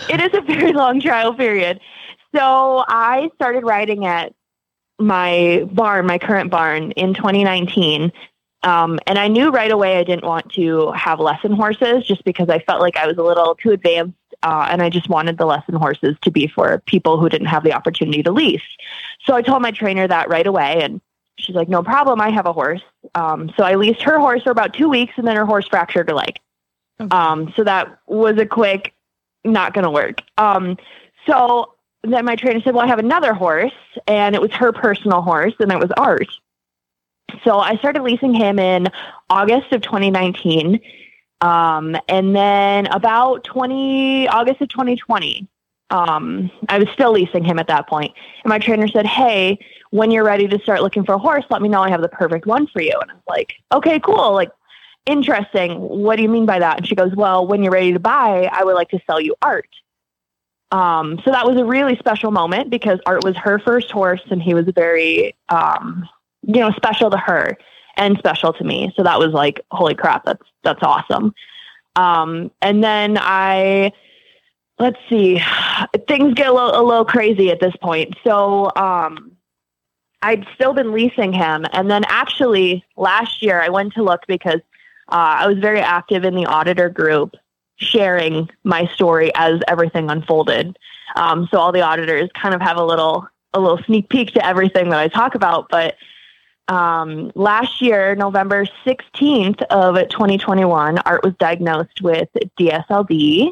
[0.08, 1.80] it is a very long trial period.
[2.34, 4.32] So I started riding at
[4.98, 8.12] my barn, my current barn, in 2019.
[8.64, 12.48] Um, and I knew right away I didn't want to have lesson horses just because
[12.48, 14.14] I felt like I was a little too advanced.
[14.44, 17.64] Uh, and I just wanted the lesson horses to be for people who didn't have
[17.64, 18.62] the opportunity to lease.
[19.24, 20.80] So I told my trainer that right away.
[20.82, 21.00] And
[21.38, 22.20] she's like, no problem.
[22.20, 22.82] I have a horse.
[23.14, 26.08] Um, so I leased her horse for about two weeks and then her horse fractured
[26.08, 26.38] her leg.
[27.02, 27.16] Okay.
[27.16, 28.94] Um, so that was a quick,
[29.44, 30.20] not going to work.
[30.38, 30.76] Um,
[31.26, 33.72] so then my trainer said, Well, I have another horse,
[34.06, 36.28] and it was her personal horse, and it was Art.
[37.44, 38.88] So I started leasing him in
[39.30, 40.80] August of 2019.
[41.40, 45.48] Um, and then about 20, August of 2020,
[45.90, 48.12] Um, I was still leasing him at that point.
[48.44, 49.58] And my trainer said, Hey,
[49.90, 52.08] when you're ready to start looking for a horse, let me know I have the
[52.08, 52.96] perfect one for you.
[53.00, 54.32] And I was like, Okay, cool.
[54.32, 54.50] Like,
[55.06, 55.78] interesting.
[55.80, 56.78] What do you mean by that?
[56.78, 59.34] And she goes, Well, when you're ready to buy, I would like to sell you
[59.42, 59.68] art.
[60.72, 64.42] Um, so that was a really special moment because Art was her first horse and
[64.42, 66.08] he was very, um,
[66.42, 67.58] you know, special to her
[67.98, 68.90] and special to me.
[68.96, 71.34] So that was like, holy crap, that's, that's awesome.
[71.94, 73.92] Um, and then I,
[74.78, 75.42] let's see,
[76.08, 78.14] things get a little, a little crazy at this point.
[78.24, 79.32] So, um,
[80.22, 81.66] I'd still been leasing him.
[81.72, 84.60] And then actually last year I went to look because,
[85.08, 87.34] uh, I was very active in the auditor group
[87.76, 90.76] sharing my story as everything unfolded.
[91.16, 94.46] Um, so all the auditors kind of have a little a little sneak peek to
[94.46, 95.68] everything that I talk about.
[95.68, 95.96] But
[96.68, 103.50] um, last year, November 16th of 2021, Art was diagnosed with DSLD.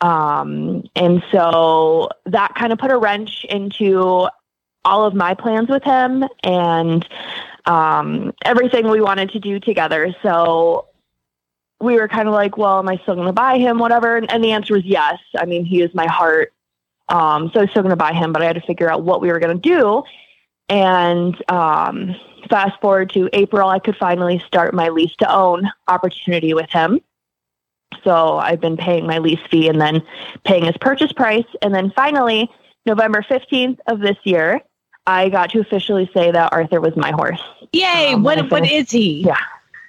[0.00, 4.28] Um, and so that kind of put a wrench into
[4.84, 7.06] all of my plans with him and
[7.68, 10.14] um, everything we wanted to do together.
[10.22, 10.86] So
[11.80, 13.78] we were kind of like, well, am I still going to buy him?
[13.78, 14.16] Whatever.
[14.16, 15.18] And, and, the answer was yes.
[15.38, 16.52] I mean, he is my heart.
[17.08, 19.02] Um, so I was still going to buy him, but I had to figure out
[19.02, 20.02] what we were going to do.
[20.70, 22.16] And um,
[22.50, 27.00] fast forward to April, I could finally start my lease to own opportunity with him.
[28.02, 30.02] So I've been paying my lease fee and then
[30.44, 31.46] paying his purchase price.
[31.62, 32.50] And then finally,
[32.86, 34.60] November 15th of this year,
[35.06, 37.40] I got to officially say that Arthur was my horse.
[37.72, 38.14] Yay.
[38.14, 39.22] Um, what, what is he?
[39.22, 39.36] Yeah.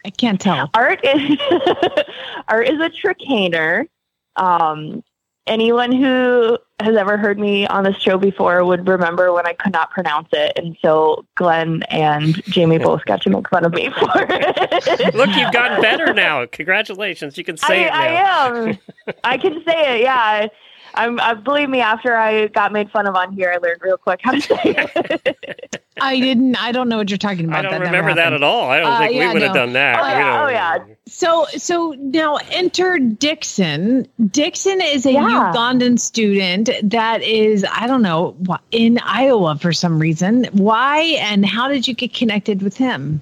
[0.06, 0.70] I can't tell.
[0.74, 1.38] Art is
[2.48, 3.88] Art is a Trakehner.
[4.36, 5.04] Um,
[5.46, 9.74] anyone who has ever heard me on this show before would remember when I could
[9.74, 13.90] not pronounce it, and so Glenn and Jamie both got to make fun of me
[13.90, 15.14] for it.
[15.16, 16.46] Look, you've gotten better now.
[16.46, 17.38] Congratulations!
[17.38, 18.54] You can say I, it now.
[18.54, 18.78] I am.
[19.26, 20.02] I can say it.
[20.04, 20.48] Yeah.
[20.96, 23.98] I'm, uh, believe me, after I got made fun of on here, I learned real
[23.98, 25.84] quick how to say it.
[26.02, 26.56] I didn't.
[26.56, 27.60] I don't know what you're talking about.
[27.60, 28.70] I don't that remember that at all.
[28.70, 29.46] I don't uh, think yeah, we would no.
[29.48, 30.00] have done that.
[30.00, 30.96] Oh yeah, oh yeah.
[31.08, 34.08] So so now enter Dixon.
[34.28, 35.52] Dixon is a Yeah.
[35.54, 38.38] Ugandan student that is I don't know
[38.72, 40.46] in Iowa for some reason.
[40.54, 43.22] Why and how did you get connected with him?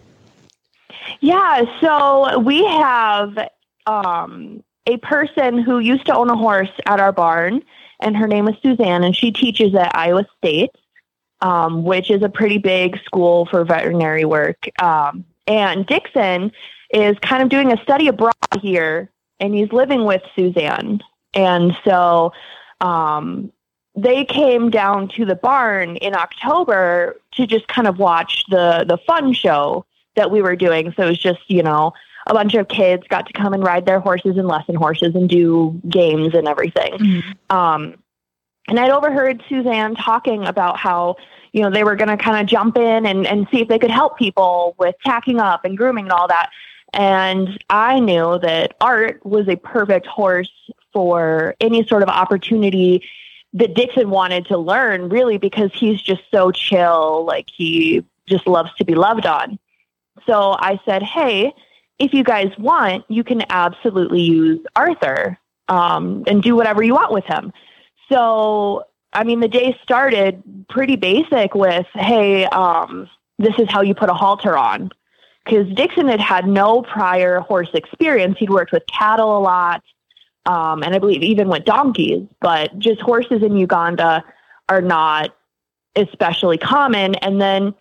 [1.22, 3.38] Yeah, so we have
[3.86, 7.62] um, a person who used to own a horse at our barn,
[8.00, 10.72] and her name is Suzanne, and she teaches at Iowa State,
[11.42, 14.68] um, which is a pretty big school for veterinary work.
[14.82, 16.52] Um, and Dixon
[16.92, 21.02] is kind of doing a study abroad here, and he's living with Suzanne.
[21.34, 22.32] And so
[22.82, 23.52] um,
[23.96, 28.98] they came down to the barn in October to just kind of watch the the
[29.06, 30.94] fun show that we were doing.
[30.96, 31.94] So it was just, you know,
[32.30, 35.30] a bunch of kids got to come and ride their horses and lesson horses and
[35.30, 37.24] do games and everything.
[37.50, 37.96] Um,
[38.68, 41.16] and I'd overheard Suzanne talking about how,
[41.54, 43.80] you know, they were going to kind of jump in and, and see if they
[43.80, 46.50] could help people with tacking up and grooming and all that.
[46.94, 50.52] And I knew that Art was a perfect horse
[50.94, 53.08] for any sort of opportunity
[53.54, 57.26] that Dixon wanted to learn, really, because he's just so chill.
[57.26, 59.58] Like he just loves to be loved on.
[60.26, 61.54] So I said, hey,
[62.00, 67.12] if you guys want, you can absolutely use Arthur um, and do whatever you want
[67.12, 67.52] with him.
[68.12, 68.84] So,
[69.14, 74.10] I mean, the day started pretty basic with, hey, um, this is how you put
[74.10, 74.92] a halter on.
[75.44, 78.38] Because Dixon had had no prior horse experience.
[78.38, 79.82] He'd worked with cattle a lot,
[80.46, 84.26] um, and I believe even with donkeys, but just horses in Uganda
[84.68, 85.34] are not
[85.96, 87.16] especially common.
[87.16, 87.74] And then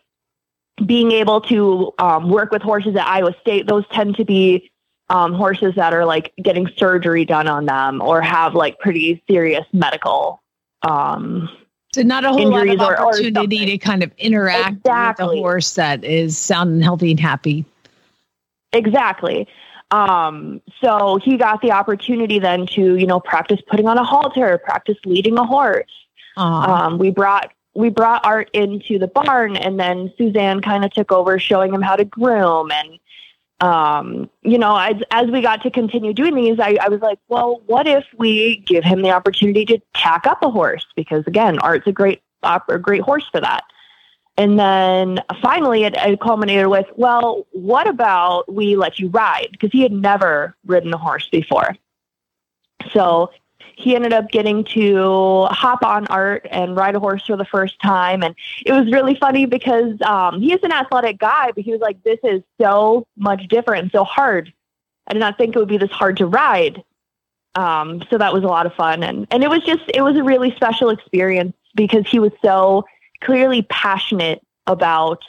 [0.84, 4.70] being able to um, work with horses at Iowa State, those tend to be
[5.08, 9.64] um, horses that are like getting surgery done on them or have like pretty serious
[9.72, 10.42] medical.
[10.82, 11.48] Um,
[11.94, 15.20] So not a whole lot of Injuries or- or opportunity to kind of interact with
[15.20, 17.64] a horse that is sound and healthy and happy.
[18.72, 19.48] exactly.
[19.92, 24.58] Um, so he got the opportunity then to, you know, practice putting on a halter,
[24.58, 25.90] practice leading a horse.
[26.36, 31.12] Um, we brought we brought Art into the barn, and then Suzanne kind of took
[31.12, 32.70] over, showing him how to groom.
[32.72, 32.98] And
[33.60, 37.18] um, you know, as as we got to continue doing these, I, I was like,
[37.28, 40.86] well, what if we give him the opportunity to tack up a horse?
[40.96, 43.64] Because again, Art's a great a great horse for that.
[44.38, 49.48] And then finally, it, it culminated with, well, what about we let you ride?
[49.50, 51.74] Because he had never ridden a horse before.
[52.92, 53.31] So
[53.77, 57.79] he ended up getting to hop on art and ride a horse for the first
[57.81, 58.22] time.
[58.22, 61.81] And it was really funny because um, he is an athletic guy, but he was
[61.81, 64.52] like, this is so much different and so hard.
[65.06, 66.83] I did not think it would be this hard to ride.
[67.54, 70.14] Um, so that was a lot of fun, and and it was just it was
[70.16, 72.85] a really special experience because he was so
[73.22, 75.22] clearly passionate about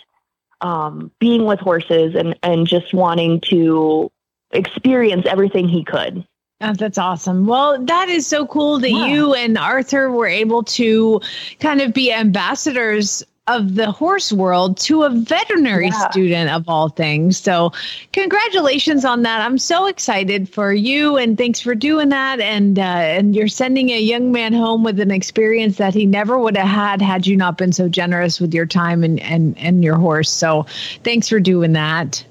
[0.60, 4.12] um, being with horses and and just wanting to
[4.52, 6.28] experience everything he could.
[6.60, 7.46] Oh, that's awesome.
[7.46, 9.08] Well, that is so cool that Yeah.
[9.08, 11.22] you and Arthur were able to
[11.60, 16.10] kind of be ambassadors of the horse world to a veterinary Yeah.
[16.10, 17.38] student of all things.
[17.38, 17.72] So,
[18.12, 19.40] congratulations on that.
[19.40, 23.92] I'm so excited for you and thanks for doing that and uh, and you're sending
[23.92, 27.38] a young man home with an experience that he never would have had had you
[27.38, 30.30] not been so generous with your time and and and your horse.
[30.32, 30.66] So,
[31.06, 32.26] thanks for doing that.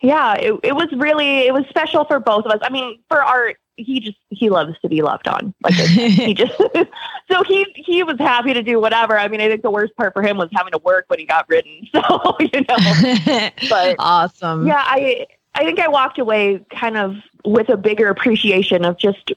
[0.00, 2.58] Yeah, it, it was really it was special for both of us.
[2.62, 5.54] I mean, for Art, he just he loves to be loved on.
[5.62, 6.52] Like he just
[7.30, 9.18] so he he was happy to do whatever.
[9.18, 11.24] I mean, I think the worst part for him was having to work when he
[11.24, 11.86] got ridden.
[11.92, 14.66] So you know, But- awesome.
[14.66, 19.32] yeah, I I think I walked away kind of with a bigger appreciation of just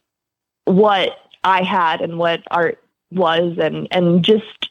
[0.65, 4.69] what I had and what art was, and and just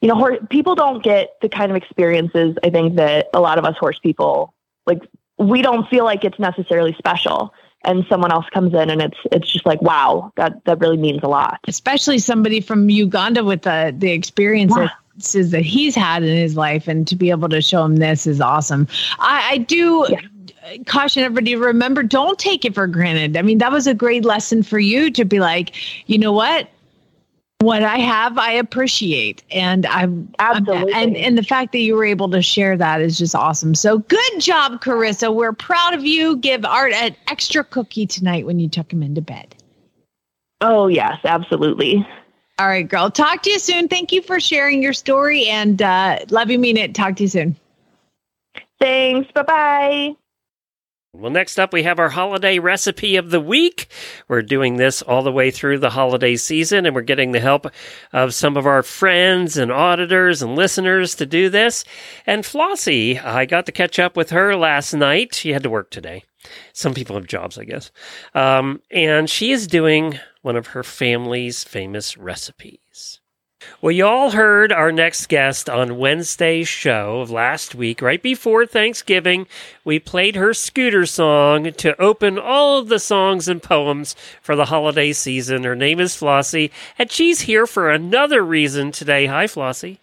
[0.00, 3.58] you know, hor- people don't get the kind of experiences I think that a lot
[3.58, 4.54] of us horse people
[4.88, 5.02] like.
[5.40, 9.48] We don't feel like it's necessarily special, and someone else comes in and it's it's
[9.48, 11.60] just like wow, that that really means a lot.
[11.68, 17.06] especially somebody from Uganda with the the experiences that he's had in his life, and
[17.06, 18.88] to be able to show him this is awesome.
[19.20, 20.06] I, I do
[20.86, 23.36] caution everybody: remember, don't take it for granted.
[23.36, 25.72] I mean, that was a great lesson for you to be like,
[26.08, 26.68] you know what.
[27.60, 30.92] What I have, I appreciate, and I'm Absolutely.
[30.92, 33.74] and and the fact that you were able to share that is just awesome.
[33.74, 35.34] So good job, Karissa.
[35.34, 36.36] We're proud of you.
[36.36, 39.56] Give Art an extra cookie tonight when you tuck him into bed.
[40.60, 42.06] Oh yes, absolutely.
[42.60, 43.10] All right, girl.
[43.10, 43.88] Talk to you soon.
[43.88, 46.94] Thank you for sharing your story and uh, love you, mean it.
[46.94, 47.56] Talk to you soon.
[48.78, 49.30] Thanks.
[49.32, 50.16] Bye bye.
[51.18, 53.88] Well, next up, we have our holiday recipe of the week.
[54.28, 57.66] We're doing this all the way through the holiday season, and we're getting the help
[58.12, 61.84] of some of our friends and auditors and listeners to do this.
[62.24, 65.34] And Flossie, I got to catch up with her last night.
[65.34, 66.22] She had to work today.
[66.72, 67.90] Some people have jobs, I guess.
[68.32, 73.17] Um, and she is doing one of her family's famous recipes.
[73.80, 78.66] Well, you all heard our next guest on Wednesday's show of last week, right before
[78.66, 79.46] Thanksgiving.
[79.84, 84.64] We played her scooter song to open all of the songs and poems for the
[84.64, 85.62] holiday season.
[85.62, 89.26] Her name is Flossie, and she's here for another reason today.
[89.26, 89.98] Hi, Flossie.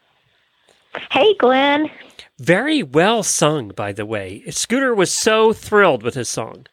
[1.12, 1.92] Hey, Glenn.
[2.40, 4.42] Very well sung, by the way.
[4.52, 6.68] Scooter was so thrilled with his song.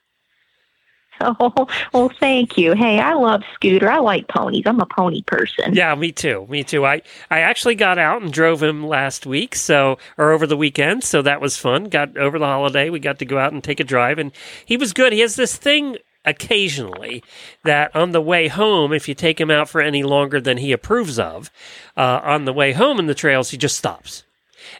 [1.22, 2.74] Oh, well, thank you.
[2.74, 3.90] Hey, I love Scooter.
[3.90, 4.64] I like ponies.
[4.66, 5.74] I'm a pony person.
[5.74, 6.46] Yeah, me too.
[6.48, 6.84] Me too.
[6.84, 11.04] I, I actually got out and drove him last week, so or over the weekend,
[11.04, 11.84] so that was fun.
[11.84, 14.32] Got over the holiday, we got to go out and take a drive, and
[14.64, 15.12] he was good.
[15.12, 17.22] He has this thing occasionally
[17.64, 20.72] that on the way home, if you take him out for any longer than he
[20.72, 21.50] approves of,
[21.96, 24.24] uh, on the way home in the trails, he just stops.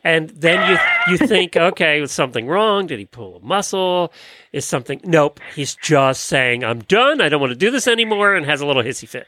[0.04, 2.86] And then you you think, okay, was something wrong?
[2.86, 4.12] Did he pull a muscle?
[4.52, 5.00] Is something?
[5.04, 5.40] Nope.
[5.54, 7.20] He's just saying, "I'm done.
[7.20, 9.26] I don't want to do this anymore," and has a little hissy fit.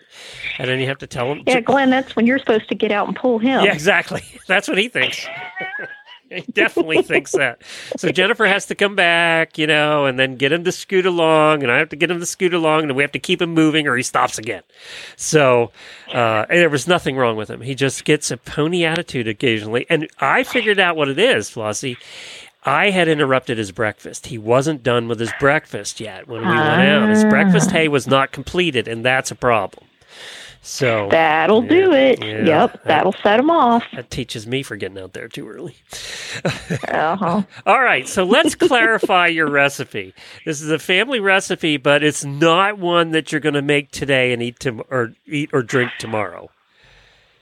[0.59, 1.43] And then you have to tell him.
[1.47, 3.65] Yeah, Glenn, that's when you're supposed to get out and pull him.
[3.65, 4.23] Yeah, exactly.
[4.47, 5.27] That's what he thinks.
[6.31, 7.63] he definitely thinks that.
[7.97, 11.63] So Jennifer has to come back, you know, and then get him to scoot along,
[11.63, 13.55] and I have to get him to scoot along, and we have to keep him
[13.55, 14.63] moving, or he stops again.
[15.17, 15.71] So
[16.13, 17.61] uh, and there was nothing wrong with him.
[17.61, 21.97] He just gets a pony attitude occasionally, and I figured out what it is, Flossie.
[22.67, 24.29] I had interrupted his breakfast.
[24.29, 27.11] He wasn't done with his breakfast yet when we went out.
[27.11, 29.87] His breakfast hay was not completed, and that's a problem.
[30.67, 32.25] So That'll do it.
[32.25, 32.45] yeah.
[32.45, 33.85] Yep, that'll set them off.
[33.95, 35.77] that teaches me for getting out there too early.
[36.89, 37.43] Uh-huh.
[37.67, 40.15] All right, so let's clarify your recipe.
[40.47, 44.33] This is a family recipe, but it's not one that you're going to make today
[44.33, 46.51] and eat to, or eat or drink tomorrow.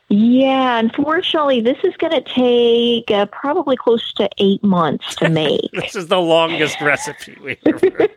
[0.08, 5.70] Yeah, unfortunately, this is going to take uh, probably close to eight months to make.
[5.72, 8.08] This is the longest recipe we ever.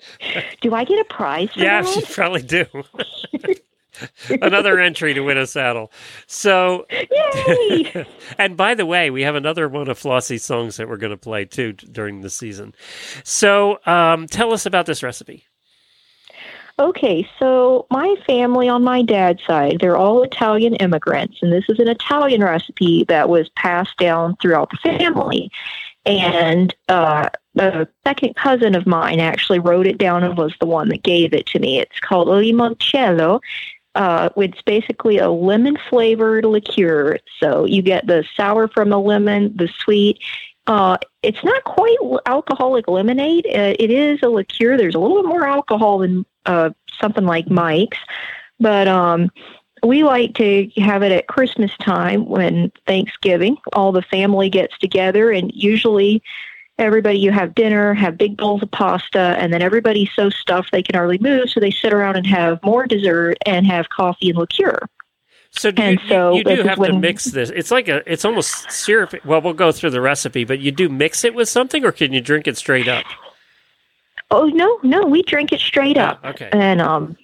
[0.60, 1.94] do I get a prize for yeah, that?
[1.96, 2.64] you probably do.
[4.42, 5.92] Another entry to win a saddle.
[6.26, 8.06] So, Yay!
[8.38, 11.16] and by the way, we have another one of Flossie's songs that we're going to
[11.16, 12.74] play too during the season.
[13.24, 15.44] So, um, tell us about this recipe.
[16.78, 21.78] Okay, so my family on my dad's side, they're all Italian immigrants, and this is
[21.78, 25.50] an Italian recipe that was passed down throughout the family.
[26.04, 30.88] And uh, a second cousin of mine actually wrote it down and was the one
[30.90, 31.80] that gave it to me.
[31.80, 33.40] It's called limoncello.
[33.96, 37.18] Uh, it's basically a lemon flavored liqueur.
[37.40, 40.18] So you get the sour from the lemon, the sweet.
[40.66, 43.46] Uh, it's not quite alcoholic lemonade.
[43.46, 44.76] Uh, it is a liqueur.
[44.76, 46.70] There's a little bit more alcohol than uh,
[47.00, 47.98] something like Mike's,
[48.60, 49.30] but um,
[49.82, 55.30] we like to have it at Christmas time when Thanksgiving, all the family gets together,
[55.30, 56.22] and usually
[56.78, 60.82] everybody you have dinner, have big bowls of pasta, and then everybody's so stuffed they
[60.82, 64.38] can hardly move, so they sit around and have more dessert and have coffee and
[64.38, 64.78] liqueur.
[65.50, 67.50] So do And you, so you, you do have to mix this.
[67.50, 68.02] It's like a.
[68.10, 69.14] It's almost syrup.
[69.24, 72.12] Well, we'll go through the recipe, but you do mix it with something, or can
[72.12, 73.04] you drink it straight up?
[74.30, 76.48] Oh no, no, we drink it straight up, Ah, okay.
[76.52, 77.16] and um,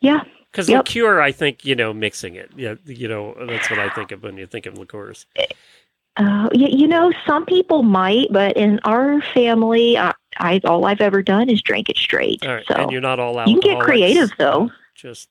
[0.00, 0.88] yeah, Because Yep.
[0.88, 2.50] liqueur, I think you know, mixing it.
[2.56, 5.26] Yeah, you know, that's what I think of when you think of liqueurs.
[6.18, 11.00] Uh, you, you know, some people might, but in our family, I, I all I've
[11.00, 12.44] ever done is drink it straight.
[12.44, 13.46] Right, so and you're not all out.
[13.46, 14.70] you can get creative, though.
[14.96, 15.28] Just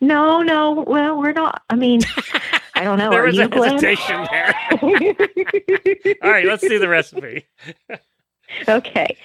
[0.00, 0.84] No, no.
[0.86, 1.62] Well, we're not.
[1.70, 2.02] I mean,
[2.76, 3.10] I don't know.
[3.10, 4.54] there Are was you a hesitation there.
[6.22, 7.46] all right, let's do the recipe.
[8.68, 9.16] okay.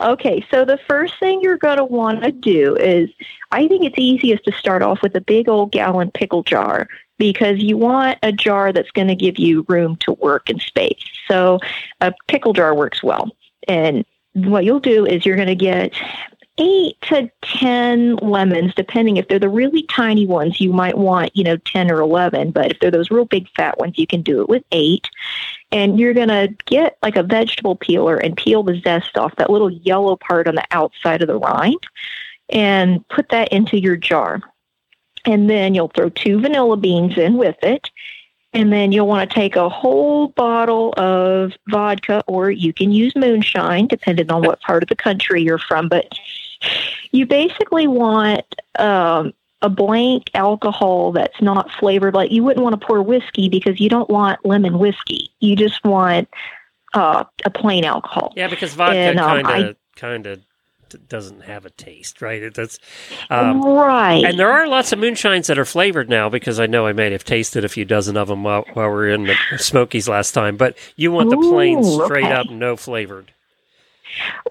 [0.00, 0.44] Okay.
[0.50, 3.10] So the first thing you're going to want to do is,
[3.50, 7.58] I think it's easiest to start off with a big old gallon pickle jar because
[7.58, 11.04] you want a jar that's going to give you room to work and space.
[11.28, 11.60] So
[12.00, 13.30] a pickle jar works well.
[13.68, 14.04] And
[14.34, 15.92] what you'll do is you're going to get
[16.58, 21.42] eight to 10 lemons, depending if they're the really tiny ones, you might want, you
[21.42, 22.52] know, 10 or 11.
[22.52, 25.08] But if they're those real big fat ones, you can do it with eight.
[25.72, 29.50] And you're going to get like a vegetable peeler and peel the zest off that
[29.50, 31.86] little yellow part on the outside of the rind
[32.48, 34.40] and put that into your jar.
[35.24, 37.90] And then you'll throw two vanilla beans in with it.
[38.52, 43.16] And then you'll want to take a whole bottle of vodka, or you can use
[43.16, 45.88] moonshine, depending on what part of the country you're from.
[45.88, 46.16] But
[47.12, 48.44] you basically want
[48.78, 52.14] um, a blank alcohol that's not flavored.
[52.14, 55.30] Like you wouldn't want to pour whiskey because you don't want lemon whiskey.
[55.40, 56.28] You just want
[56.92, 58.32] uh, a plain alcohol.
[58.36, 60.40] Yeah, because vodka kind of kind of
[61.08, 62.42] doesn't have a taste, right?
[62.42, 62.78] It, that's
[63.30, 64.24] um, right.
[64.24, 67.10] And there are lots of moonshines that are flavored now because I know I may
[67.12, 70.32] have tasted a few dozen of them while, while we were in the Smokies last
[70.32, 70.56] time.
[70.56, 72.32] But you want the plain, Ooh, straight okay.
[72.32, 73.32] up, no flavored.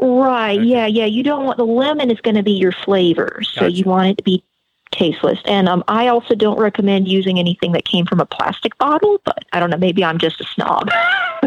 [0.02, 0.58] Right.
[0.60, 0.68] Okay.
[0.68, 0.86] Yeah.
[0.88, 1.06] Yeah.
[1.06, 3.72] You don't want the lemon is going to be your flavor, so Gotcha.
[3.72, 4.44] you want it to be
[4.92, 5.40] tasteless.
[5.46, 9.20] And um, I also don't recommend using anything that came from a plastic bottle.
[9.26, 9.78] But I don't know.
[9.78, 10.90] Maybe I'm just a snob.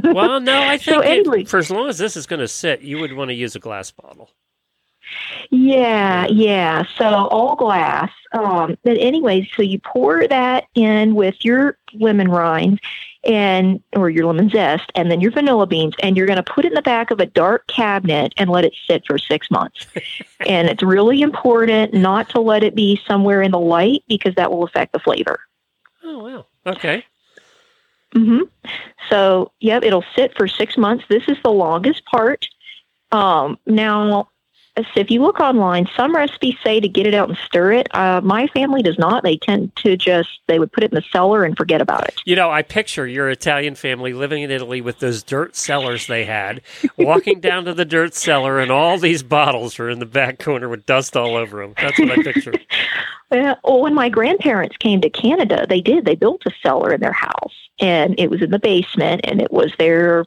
[0.04, 2.48] Well, no, I So think it- anyway- for as long as this is going to
[2.48, 4.28] sit, you would want to use a glass bottle.
[5.50, 6.84] Yeah, yeah.
[6.98, 8.10] So all glass.
[8.32, 12.80] Um, but anyways, so you pour that in with your lemon rind
[13.26, 16.64] and or your lemon zest, and then your vanilla beans, and you're going to put
[16.64, 19.86] it in the back of a dark cabinet and let it sit for six months.
[20.46, 24.50] and it's really important not to let it be somewhere in the light because that
[24.50, 25.40] will affect the flavor.
[26.04, 26.46] Oh, wow.
[26.66, 27.04] Okay.
[28.12, 28.42] hmm
[29.08, 31.04] So, yep, it'll sit for six months.
[31.08, 32.46] This is the longest part.
[33.12, 34.28] Um, now,
[34.94, 37.94] if you look online, some recipes say to get it out and stir it.
[37.94, 39.22] Uh, my family does not.
[39.22, 42.20] They tend to just they would put it in the cellar and forget about it.
[42.24, 46.24] You know, I picture your Italian family living in Italy with those dirt cellars they
[46.24, 46.60] had,
[46.98, 50.68] walking down to the dirt cellar, and all these bottles are in the back corner
[50.68, 51.74] with dust all over them.
[51.80, 52.52] That's what I picture.
[53.28, 56.04] Well, when my grandparents came to Canada, they did.
[56.04, 59.50] They built a cellar in their house, and it was in the basement, and it
[59.50, 60.26] was their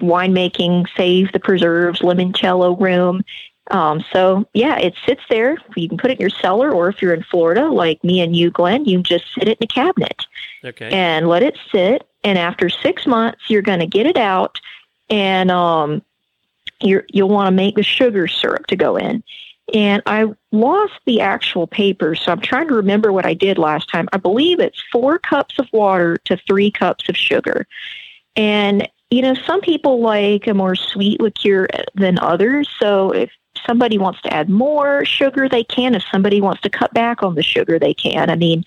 [0.00, 3.22] winemaking, save the preserves, limoncello room.
[3.70, 5.56] Um, so yeah, it sits there.
[5.76, 8.34] You can put it in your cellar, or if you're in Florida, like me and
[8.34, 10.24] you, Glenn, you can just sit it in a cabinet
[10.64, 10.90] Okay.
[10.90, 12.06] and let it sit.
[12.24, 14.60] And after six months, you're going to get it out,
[15.10, 16.02] and um,
[16.80, 19.22] you're, you'll want to make the sugar syrup to go in.
[19.72, 23.88] And I lost the actual paper, so I'm trying to remember what I did last
[23.90, 24.08] time.
[24.12, 27.66] I believe it's four cups of water to three cups of sugar.
[28.36, 32.68] And, you know, some people like a more sweet liqueur than others.
[32.80, 33.30] So if
[33.66, 35.94] somebody wants to add more sugar, they can.
[35.94, 38.30] If somebody wants to cut back on the sugar, they can.
[38.30, 38.64] I mean,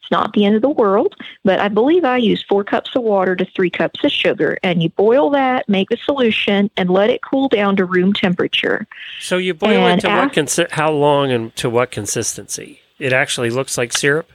[0.00, 3.02] it's not the end of the world, but I believe I use four cups of
[3.02, 4.58] water to three cups of sugar.
[4.62, 8.86] And you boil that, make the solution, and let it cool down to room temperature.
[9.20, 12.80] So you boil And it to what af- consi- how long and to what consistency?
[12.98, 14.30] It actually looks like syrup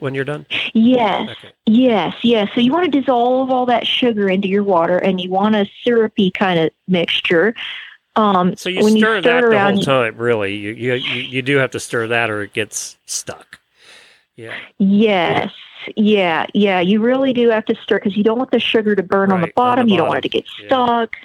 [0.00, 0.44] when you're done.
[0.74, 1.52] Yes, Okay.
[1.64, 2.48] yes, yes.
[2.54, 5.66] So you want to dissolve all that sugar into your water, and you want a
[5.82, 7.54] syrupy kind of mixture.
[8.16, 10.54] Um, So you when stir you that stir the whole time, really.
[10.56, 13.58] You, you you you do have to stir that, or it gets stuck.
[14.36, 14.54] Yeah.
[14.78, 15.52] Yes.
[15.96, 16.80] Yeah, yeah.
[16.80, 19.40] You really do have to stir because you don't want the sugar to burn on
[19.40, 19.82] the bottom.
[19.82, 20.66] on the you don't want it to get Yeah.
[20.66, 21.16] stuck.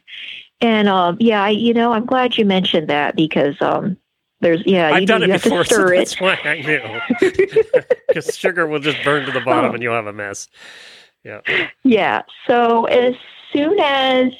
[0.61, 3.97] And um, yeah, I, you know, I'm glad you mentioned that because um,
[4.41, 5.97] there's yeah, you, I've do, done you it have before, to stir so it.
[5.97, 7.81] that's why I knew.
[8.07, 9.73] Because sugar will just burn to the bottom, Oh.
[9.73, 10.49] and you'll have a mess.
[11.23, 11.39] Yeah.
[11.83, 12.21] Yeah.
[12.45, 13.15] So as
[13.53, 14.33] soon as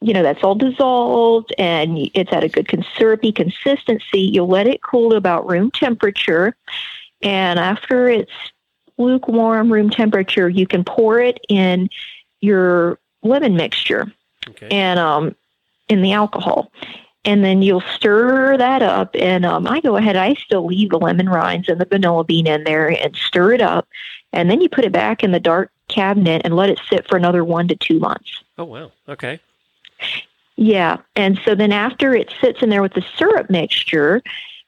[0.00, 4.20] you know, that's all dissolved and it's at a good syrupy consistency.
[4.20, 6.54] You'll let it cool to about room temperature.
[7.22, 8.30] And after it's
[8.98, 11.88] lukewarm room temperature, you can pour it in
[12.40, 14.12] your lemon mixture
[14.48, 14.68] Okay.
[14.70, 15.34] and um,
[15.88, 16.70] in the alcohol.
[17.24, 19.10] And then you'll stir that up.
[19.18, 22.46] And um, I go ahead, I still leave the lemon rinds and the vanilla bean
[22.46, 23.88] in there and stir it up.
[24.32, 27.16] And then you put it back in the dark cabinet and let it sit for
[27.16, 28.44] another one to two months.
[28.58, 28.92] oh wow.
[29.08, 29.40] Okay.
[30.56, 30.98] Yeah.
[31.14, 34.22] And so then after it sits in there with the syrup mixture,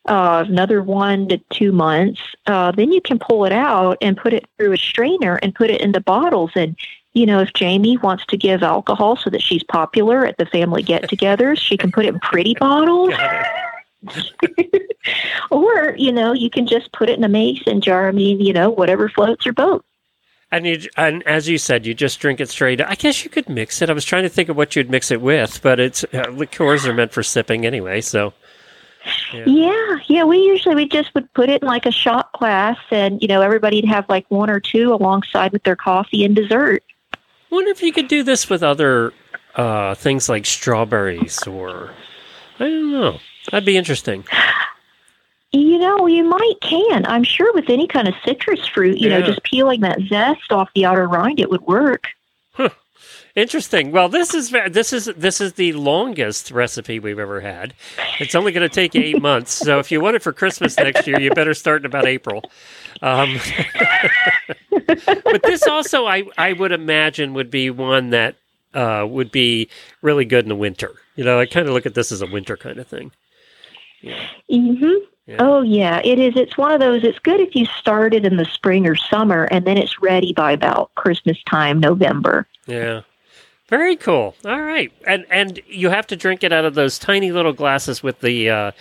[0.07, 4.33] uh, another one to two months, uh, then you can pull it out and put
[4.33, 6.51] it through a strainer and put it in the bottles.
[6.55, 6.77] And,
[7.13, 10.83] you know, if Jamie wants to give alcohol so that she's popular at the family
[10.83, 13.15] get togethers, she can put it in pretty bottles.
[15.51, 18.09] Or, you know, you can just put it in a mason jar.
[18.09, 19.85] I mean, you know, whatever floats your boat.
[20.51, 22.81] And you, and as you said, you just drink it straight.
[22.81, 23.91] I guess you could mix it.
[23.91, 26.87] I was trying to think of what you'd mix it with, but it's uh, liqueurs
[26.87, 28.01] are meant for sipping anyway.
[28.01, 28.33] So
[29.33, 29.45] Yeah.
[29.47, 30.25] Yeah, yeah.
[30.25, 33.43] We usually we just would put it in like a shot glass, and you know
[33.43, 36.83] everybody'd have like one or two alongside with their coffee and dessert.
[37.51, 39.13] wonder if you could do this with other
[39.55, 41.91] uh, things like strawberries or
[42.59, 43.19] I don't know.
[43.51, 44.25] That'd be interesting.
[45.59, 47.05] You know, you might can.
[47.07, 50.69] I'm sure with any kind of citrus fruit, you know, just peeling that zest off
[50.75, 52.05] the outer rind, it would work.
[53.35, 53.93] Interesting.
[53.93, 57.73] Well, this is this is this is the longest recipe we've ever had.
[58.19, 59.53] It's only going to take eight months.
[59.53, 62.43] So if you want it for Christmas next year, you better start in about April.
[63.01, 63.39] Um,
[64.71, 68.35] but this also, I I would imagine, would be one that
[68.75, 69.69] uh, would be
[70.03, 70.93] really good in the winter.
[71.15, 73.13] You know, I kind of look at this as a winter kind of thing.
[74.01, 74.29] Yeah.
[74.51, 74.95] hmm
[75.29, 75.37] Yeah.
[75.41, 76.37] Oh yeah, it is.
[76.37, 77.05] It's one of those.
[77.05, 80.33] It's good if you start it in the spring or summer, and then it's ready
[80.33, 82.47] by about Christmas time, November.
[82.67, 83.03] Yeah.
[83.69, 84.35] Very cool.
[84.47, 84.91] All right.
[85.07, 88.49] And and you have to drink it out of those tiny little glasses with the
[88.49, 88.73] uh,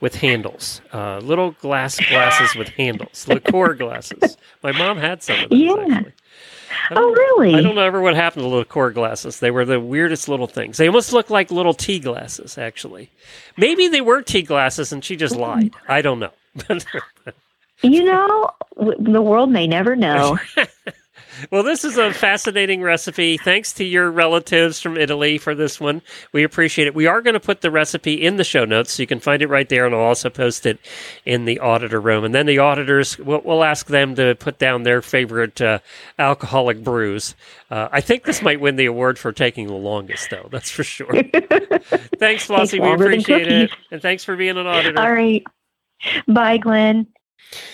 [0.00, 0.80] with handles.
[0.92, 3.26] Uh, little glass glasses with handles.
[3.26, 4.36] Liqueur glasses.
[4.62, 5.74] My mom had some of those Yeah.
[5.90, 6.12] actually.
[6.90, 7.54] Oh really?
[7.54, 9.40] I don't remember what happened to liqueur glasses.
[9.40, 10.76] They were the weirdest little things.
[10.76, 13.10] They almost looked like little tea glasses, actually.
[13.56, 15.40] Maybe they were tea glasses and she just hmm.
[15.40, 15.74] lied.
[15.88, 16.32] I don't know.
[17.82, 20.38] You know, the world may never know.
[21.50, 23.36] Well, this is a fascinating recipe.
[23.36, 26.02] Thanks to your relatives from Italy for this one.
[26.32, 26.94] We appreciate it.
[26.94, 29.42] We are going to put the recipe in the show notes, so you can find
[29.42, 30.78] it right there, and I'll also post it
[31.24, 32.24] in the auditor room.
[32.24, 35.78] And then the auditors, we'll, we'll ask them to put down their favorite uh,
[36.18, 37.34] alcoholic brews.
[37.70, 40.48] Uh, I think this might win the award for taking the longest, though.
[40.50, 41.12] That's for sure.
[42.18, 42.80] thanks, Flossie.
[42.80, 43.70] We appreciate it.
[43.90, 45.00] And thanks for being an auditor.
[45.00, 45.44] All right.
[46.28, 47.06] Bye, Glenn.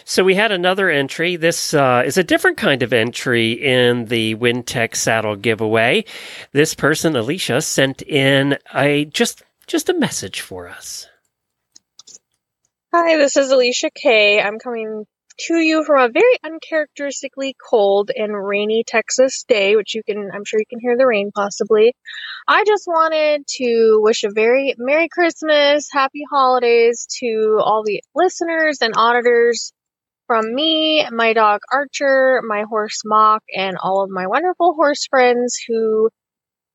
[0.05, 1.37] So we had another entry.
[1.37, 6.05] This uh, is a different kind of entry in the Wintec saddle giveaway.
[6.53, 11.07] This person, Alicia, sent in a just just a message for us.
[12.93, 14.41] Hi, this is Alicia Kay.
[14.41, 15.07] I'm coming
[15.47, 20.45] to you from a very uncharacteristically cold and rainy Texas day, which you can, I'm
[20.45, 21.95] sure you can hear the rain possibly.
[22.49, 28.79] I just wanted to wish a very Merry Christmas, Happy Holidays to all the listeners
[28.83, 29.73] and auditors
[30.27, 35.57] from me, my dog Archer, my horse Mock, and all of my wonderful horse friends
[35.69, 36.11] who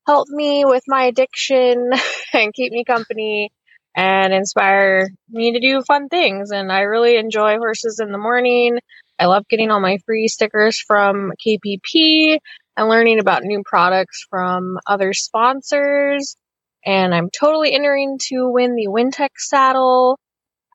[0.06, 1.90] help me with my addiction
[2.32, 3.50] and keep me company
[3.94, 6.50] and inspire me to do fun things.
[6.50, 8.78] And I really enjoy horses in the morning.
[9.18, 12.38] I love getting all my free stickers from KPP
[12.76, 16.36] and learning about new products from other sponsors.
[16.84, 20.18] And I'm totally entering to win the Wintec saddle.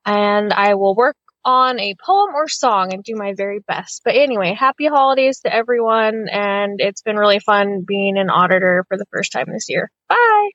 [0.06, 1.16] And I will work
[1.46, 4.02] on a poem or song and do my very best.
[4.04, 6.28] But anyway, happy holidays to everyone.
[6.30, 9.90] And it's been really fun being an auditor for the first time this year.
[10.10, 10.50] Bye.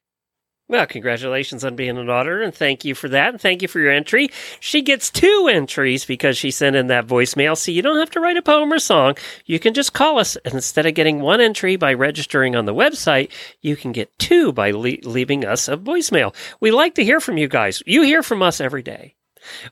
[0.70, 3.80] Well, congratulations on being an auditor, and thank you for that, and thank you for
[3.80, 4.28] your entry.
[4.60, 8.20] She gets two entries because she sent in that voicemail, so you don't have to
[8.20, 9.16] write a poem or song.
[9.46, 12.74] You can just call us, and instead of getting one entry by registering on the
[12.74, 13.30] website,
[13.62, 16.34] you can get two by le- leaving us a voicemail.
[16.60, 17.82] We like to hear from you guys.
[17.86, 19.14] You hear from us every day.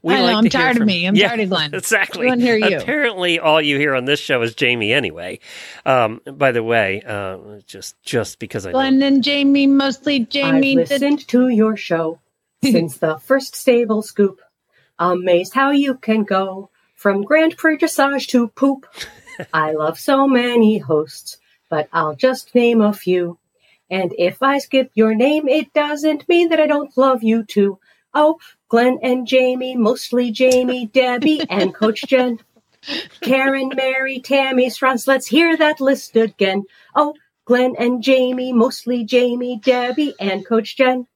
[0.03, 1.07] We I know, like I'm to hear tired of me.
[1.07, 1.75] I'm Yeah, tired of Glenn.
[1.75, 2.21] Exactly.
[2.23, 2.79] We wanna hear you.
[2.79, 5.41] Apparently, all you hear on this show is Jamie anyway.
[5.85, 10.73] Um, by the way, uh, just just because I know Glenn and Jamie, mostly Jamie.
[10.79, 12.21] I've did- listened to your show
[12.63, 14.41] since the first stable scoop.
[14.99, 18.87] Amazed how you can go from Grand Prix dressage to poop.
[19.53, 21.37] I love so many hosts,
[21.69, 23.39] but I'll just name a few.
[23.91, 27.79] And if I skip your name, it doesn't mean that I don't love you too.
[28.15, 28.39] Oh,
[28.69, 32.41] Glenn and Jamie, mostly Jamie, Debbie, and Coach Jenn.
[33.21, 36.65] Karen, Mary, Tammy, Strauss, let's hear that list again.
[36.95, 37.15] Oh,
[37.45, 41.07] Glenn and Jamie, mostly Jamie, Debbie, and Coach Jenn.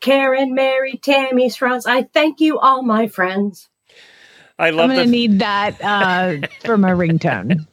[0.00, 3.68] Karen, Mary, Tammy, Strauss, I thank you, all my friends.
[4.58, 5.06] I I'm going to the.
[5.06, 7.66] need that uh, for my ringtone.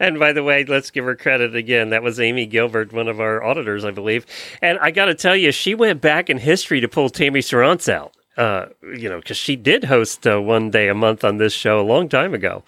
[0.00, 1.90] And by the way, let's give her credit again.
[1.90, 4.26] That was Amy Gilbert, one of our auditors, I believe.
[4.60, 7.92] And I got to tell you, she went back in history to pull Tammy Sarantz
[7.92, 8.14] out.
[8.36, 8.66] Uh,
[8.96, 11.86] you know, because she did host uh, one day a month on this show a
[11.86, 12.64] long time ago,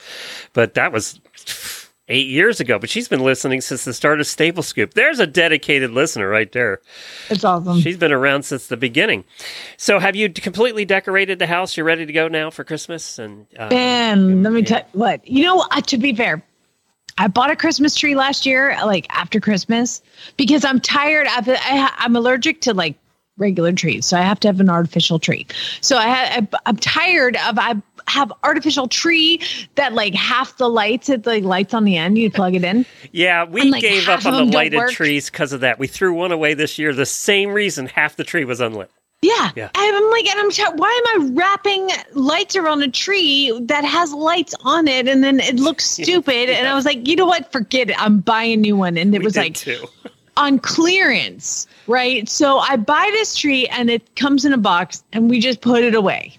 [0.53, 1.21] but that was
[2.09, 2.79] eight years ago.
[2.79, 4.95] But she's been listening since the start of Stable Scoop.
[4.95, 6.81] There's a dedicated listener right there.
[7.31, 7.81] It's awesome.
[7.81, 9.25] She's been around since the beginning.
[9.77, 11.77] So, have you completely decorated the house?
[11.77, 13.19] You're ready to go now for Christmas?
[13.19, 15.27] And uh, let me tell you what.
[15.27, 16.43] You know, uh, to be fair,
[17.19, 20.03] I bought a Christmas tree last year, like after Christmas,
[20.37, 21.27] because I'm tired.
[21.27, 21.59] It.
[21.63, 22.97] I, I'm allergic to like
[23.39, 25.47] regular trees, so I have to have an artificial tree.
[25.81, 26.07] So I,
[26.39, 27.75] I I'm tired of I
[28.09, 29.41] have artificial tree
[29.75, 32.19] that like half the lights, at like lights on the end.
[32.19, 32.87] You plug it in.
[33.13, 34.91] Yeah, we And, like, gave up on the lighted work.
[34.93, 35.79] trees because of that.
[35.79, 36.93] We threw one away this year.
[36.93, 38.91] The same reason half the tree was unlit.
[39.23, 39.51] Yeah.
[39.57, 39.71] Yeah.
[39.75, 44.13] I'm like, and I'm t- why am I wrapping lights around a tree that has
[44.13, 46.51] lights on it and then it looks stupid?
[46.51, 47.51] And I was like, you know what?
[47.51, 48.01] Forget it.
[48.01, 48.97] I'm buying a new one.
[48.99, 49.85] And it We was like too.
[50.37, 52.29] on clearance, right?
[52.29, 55.83] So I buy this tree and it comes in a box and we just put
[55.83, 56.37] it away.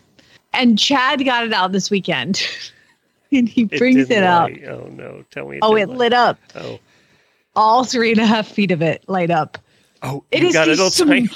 [0.54, 2.42] And Chad got it out this weekend.
[3.32, 4.52] and he brings it, didn't out.
[4.68, 5.24] Oh no!
[5.32, 5.58] Tell me.
[5.58, 5.98] It Oh, it light.
[5.98, 6.40] lit up.
[6.56, 6.80] Oh,
[7.56, 9.58] All three and a half feet of it light up.
[10.04, 11.32] oh, it is got it all just some- I don't.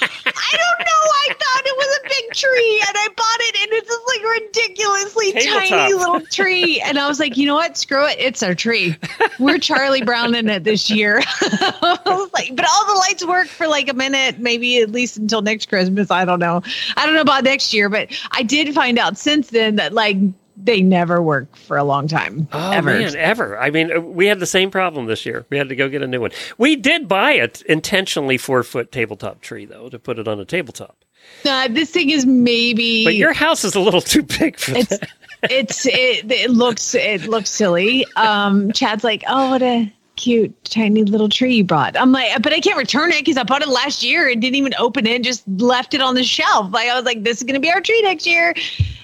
[1.14, 4.42] I thought it was a big tree, and I bought it, and it's just like
[4.42, 5.68] ridiculously Tabletop.
[5.68, 6.80] tiny little tree.
[6.80, 7.76] And I was like, you know what?
[7.76, 8.16] Screw it.
[8.18, 8.96] It's our tree.
[9.38, 11.22] We're Charlie Brown in it this year.
[11.40, 15.16] I was like, but all the lights work for like a minute, maybe at least
[15.16, 16.10] until next Christmas.
[16.10, 16.62] I don't know.
[16.96, 20.16] I don't know about next year, but I did find out since then that like
[20.56, 22.48] they never work for a long time.
[22.52, 22.90] Oh ever.
[22.90, 23.58] man, ever!
[23.58, 25.46] I mean, uh, we had the same problem this year.
[25.50, 26.30] We had to go get a new one.
[26.58, 30.38] We did buy a t- intentionally four foot tabletop tree though to put it on
[30.38, 31.01] a tabletop.
[31.44, 34.88] Uh, this thing is maybe But your house is a little too big for it's
[34.88, 35.08] that.
[35.42, 38.06] it's it, it looks it looks silly.
[38.16, 41.96] Um, Chad's like, oh, what a cute tiny little tree you brought.
[41.96, 44.54] I'm like, but I can't return it because I bought it last year and didn't
[44.54, 46.72] even open it, just left it on the shelf.
[46.72, 48.54] Like I was like, this is gonna be our tree next year,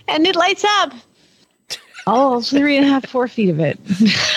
[0.07, 0.93] and it lights up.
[2.11, 3.79] Oh, three and a half, four feet of it.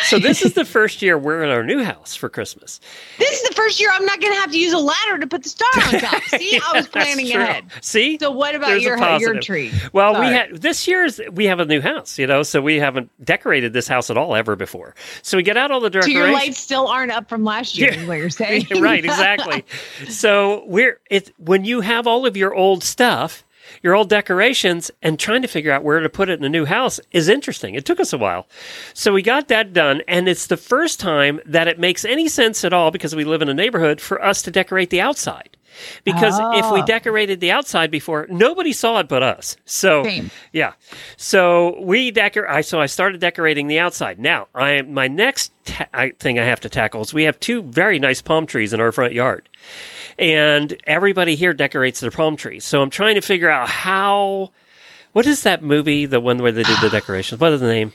[0.03, 2.81] So this is the first year we're in our new house for Christmas.
[3.17, 5.43] this is the first year I'm not gonna have to use a ladder to put
[5.43, 6.21] the star on top.
[6.27, 7.65] See, I was planning ahead.
[7.81, 9.71] See, So what about There's your your tree?
[9.93, 13.09] Well, we had this year's we have a new house, you know, so we haven't
[13.23, 14.93] decorated this house at all ever before.
[15.21, 16.13] So we get out all the So decorations.
[16.15, 18.01] your lights still aren't up from last year, Yeah.
[18.01, 18.65] is what you're saying.
[18.81, 19.63] right, exactly.
[20.09, 23.45] so we're it when you have all of your old stuff,
[23.83, 26.65] your old decorations, and trying to figure out where to put it in a new
[26.65, 27.75] house is interesting.
[27.75, 28.47] It took us a while.
[28.93, 32.63] So we got that done, and it's the first time that it makes any sense
[32.63, 35.57] at all because we live in a neighborhood for us to decorate the outside.
[36.03, 36.85] Because if we Oh.
[36.85, 39.55] decorated the outside before, nobody saw it but us.
[39.63, 40.29] So Same.
[40.51, 40.73] yeah.
[41.15, 42.47] So we decor.
[42.49, 44.19] I so I started decorating the outside.
[44.19, 47.63] Now I my next ta- I, thing I have to tackle is we have two
[47.63, 49.47] very nice palm trees in our front yard,
[50.17, 52.65] and everybody here decorates their palm trees.
[52.65, 54.51] So I'm trying to figure out how.
[55.13, 56.05] What is that movie?
[56.05, 57.41] The one where they did the decorations.
[57.41, 57.93] What is the name?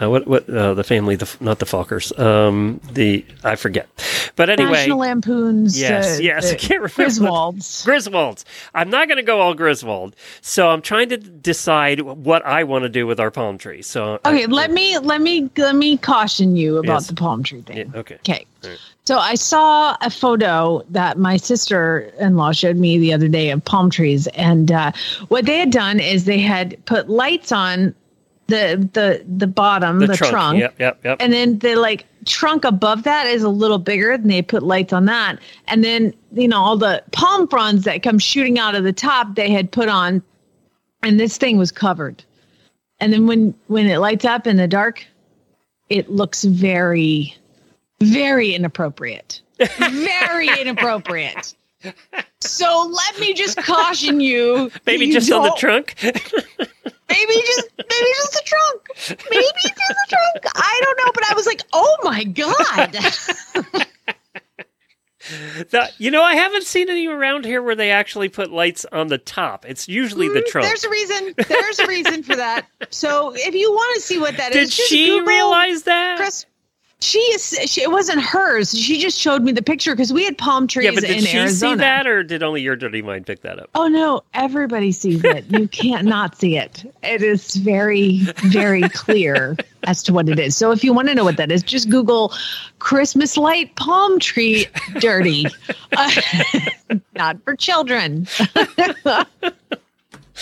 [0.00, 1.16] Uh, what what uh, the family?
[1.16, 2.16] The not the Falkers.
[2.18, 3.88] Um, the I forget.
[4.36, 5.78] But anyway, National Lampoon's.
[5.78, 7.02] Yes, uh, yes, I can't remember.
[7.04, 7.84] Griswolds.
[7.84, 8.44] Griswolds.
[8.74, 10.16] I'm not going to go all Griswold.
[10.40, 13.82] So I'm trying to decide what I want to do with our palm tree.
[13.82, 17.06] So I- Okay, let me let me let me caution you about Yes.
[17.08, 17.76] the palm tree thing.
[17.76, 18.14] Yeah, okay.
[18.16, 18.46] Okay.
[18.64, 18.78] Right.
[19.04, 23.90] So I saw a photo that my sister-in-law showed me the other day of palm
[23.90, 24.92] trees, and uh,
[25.28, 27.94] what they had done is they had put lights on
[28.48, 30.32] the the the bottom, the, the, trunk.
[30.32, 31.16] trunk, Yep, yep, yep.
[31.20, 34.92] and then the like trunk above that is a little bigger and they put lights
[34.92, 35.38] on that
[35.68, 39.34] and then you know all the palm fronds that come shooting out of the top
[39.34, 40.22] they had put on
[41.02, 42.22] and this thing was covered
[43.00, 45.04] and then when when it lights up in the dark
[45.88, 47.34] it looks very
[48.00, 49.40] very inappropriate
[49.90, 51.54] very inappropriate
[52.40, 55.96] so let me just caution you Maybe you just on the trunk.
[57.12, 58.88] maybe just maybe just the trunk
[59.30, 62.96] maybe it's just the trunk i don't know but i was like oh my god
[65.70, 69.06] The- you know, I haven't seen any around here where they actually put lights on
[69.06, 69.64] the top.
[69.64, 70.66] It's usually the Mm, trunk.
[70.66, 74.36] there's a reason there's a reason for that so if you want to see what
[74.36, 76.16] that is, Did she Google realize that?
[76.16, 76.44] Chris
[77.02, 77.58] She is.
[77.66, 78.70] She, it wasn't hers.
[78.78, 81.24] She just showed me the picture because we had palm trees Yeah, but did in
[81.24, 81.72] she Arizona.
[81.72, 83.70] see that, or did only your dirty mind pick that up?
[83.74, 84.22] Oh no!
[84.34, 85.44] Everybody sees it.
[85.50, 86.84] You can't not see it.
[87.02, 90.56] It is very, very clear as to what it is.
[90.56, 92.32] So if you want to know what that is, just Google
[92.78, 94.66] Christmas light palm tree
[95.00, 95.46] dirty.
[95.94, 96.10] Uh,
[97.16, 98.26] not for children.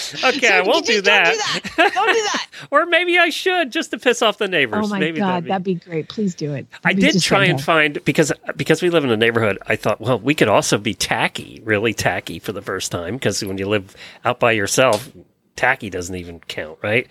[0.25, 1.25] Okay, I won't do that.
[1.25, 1.39] Don't do
[1.77, 1.93] that.
[1.95, 2.47] Don't do that.
[2.71, 4.87] or maybe I should just to piss off the neighbors.
[4.87, 6.09] Oh my maybe god, that'd be- that'd be great.
[6.09, 6.67] Please do it.
[6.85, 9.59] I That'd did try and find because because we live in a neighborhood.
[9.67, 13.43] I thought, well, we could also be tacky, really tacky for the first time because
[13.45, 13.95] when you live
[14.25, 15.11] out by yourself,
[15.57, 17.07] tacky doesn't even count, right?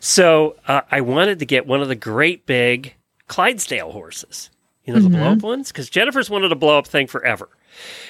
[0.00, 2.94] So uh, I wanted to get one of the great big
[3.28, 4.50] Clydesdale horses,
[4.84, 5.38] you know, the blow Mm-hmm.
[5.38, 7.48] up ones, because Jennifer's wanted a blow up thing forever,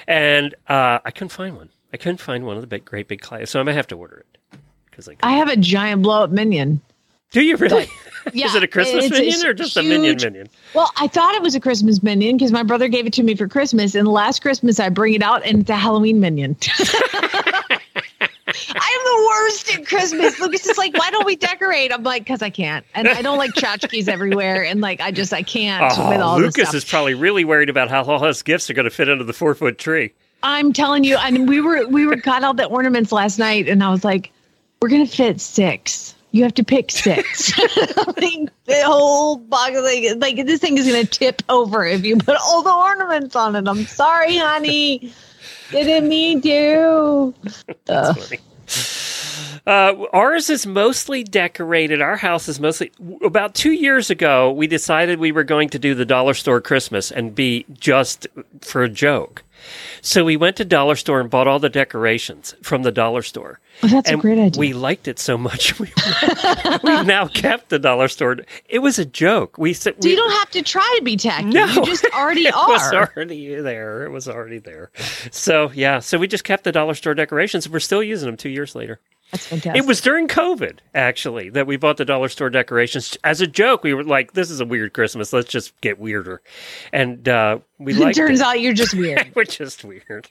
[0.09, 1.71] and uh, I couldn't find one.
[1.95, 3.95] I couldn't find one of the big, great big Clyde, so I might have to
[3.97, 4.59] order it
[4.91, 5.15] because I.
[5.23, 6.81] I have a giant blow up minion.
[7.31, 7.87] Do you really?
[8.33, 10.49] Yeah, Is it a Christmas it's- minion it's or just a minion minion?
[10.75, 13.37] Well, I thought it was a Christmas minion because my brother gave it to me
[13.37, 16.57] for Christmas, and last Christmas I bring it out and it's a Halloween minion.
[18.77, 20.41] I'm the worst at Christmas.
[20.41, 21.93] Lucas is like, why don't we decorate?
[21.93, 25.33] I'm like, because I can't, and I don't like tchotchkes everywhere, and like I just
[25.33, 28.25] I can't oh, with Oh, all this Lucas is probably really worried about how all
[28.25, 30.13] his gifts are going to fit under the four foot tree.
[30.45, 33.67] I'm telling you, I and we were we were got all the ornaments last night,
[33.67, 34.31] and I was like,
[34.81, 36.15] we're gonna fit six.
[36.33, 37.57] You have to pick six.
[37.59, 42.37] like the whole box, like like this thing is gonna tip over if you put
[42.37, 43.67] all the ornaments on it.
[43.67, 45.13] I'm sorry, honey.
[45.73, 47.35] It didn't mean to.
[47.87, 48.39] Funny.
[49.67, 52.03] Uh, ours is mostly decorated.
[52.03, 52.93] Our house is mostly.
[53.25, 57.11] About two years ago, we decided we were going to do the dollar store Christmas
[57.11, 58.27] and be just
[58.61, 59.43] for a joke.
[60.01, 63.61] So we went to dollar store and bought all the decorations from the dollar store.
[63.83, 64.59] Oh, that's a great idea.
[64.61, 65.75] We liked it so much.
[65.85, 68.39] We, now kept the dollar store.
[68.69, 69.59] It was a joke.
[69.59, 71.47] We said So we, you don't have to try to be tacky.
[71.47, 71.67] No.
[71.67, 72.51] You just already are.
[72.51, 74.05] it was already there.
[74.05, 74.91] It was already there.
[75.31, 77.69] So yeah, so we just kept the dollar store decorations.
[77.69, 79.01] We're still using them two years later.
[79.33, 79.83] That's fantastic.
[79.83, 83.83] It was during COVID actually that we bought the dollar store decorations as a joke.
[83.83, 85.33] We were like, "This is a weird Christmas.
[85.33, 86.41] Let's just get weirder,"
[86.93, 88.47] and uh, we like It turns it.
[88.47, 89.33] out you're just weird.
[89.35, 90.29] We're just weird.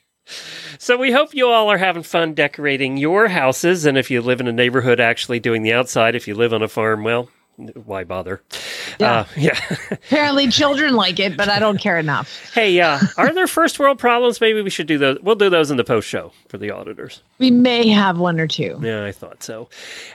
[0.80, 4.40] So we hope you all are having fun decorating your houses, and if you live
[4.40, 6.16] in a neighborhood, actually doing the outside.
[6.16, 8.42] If you live on a farm, well, why bother?
[9.00, 9.12] Yeah.
[9.12, 9.60] Uh, yeah.
[9.92, 12.40] Apparently, children like it, but I don't care enough.
[12.54, 14.40] Hey, uh, are there first world problems?
[14.40, 15.18] Maybe we should do those.
[15.24, 17.24] We'll do those in the post show for the auditors.
[17.40, 18.80] We may have one or two.
[18.80, 19.70] Yeah, I thought so.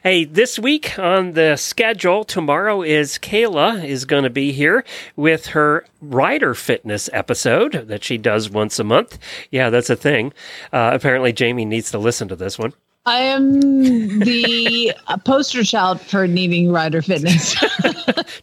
[0.05, 4.85] Hey, this week on the schedule, tomorrow is Kayla is going to be here
[5.17, 9.19] with her rider fitness episode that she does once a month.
[9.51, 10.33] Yeah, that's a thing.
[10.73, 12.73] Uh, apparently, Jamie needs to listen to this one.
[13.09, 13.61] I am
[14.21, 14.93] the
[15.25, 17.55] poster child for needing rider fitness.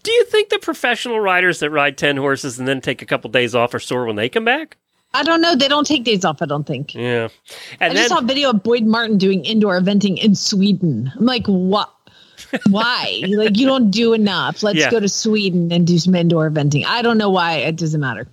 [0.04, 3.30] Do you think the professional riders that ride 10 horses and then take a couple
[3.30, 4.78] days off are sore when they come back?
[5.14, 5.56] I don't know.
[5.56, 6.96] They don't take days off, I don't think.
[6.96, 7.28] Yeah.
[7.80, 11.12] I And just saw a video of Boyd Martin doing indoor eventing in Sweden.
[11.16, 11.94] I'm like, what?
[12.70, 13.22] Why?
[13.28, 14.64] like, you don't do enough.
[14.64, 14.90] Let's Yeah.
[14.90, 16.86] go to Sweden and do some indoor eventing.
[16.86, 17.58] I don't know why.
[17.58, 18.28] It doesn't matter.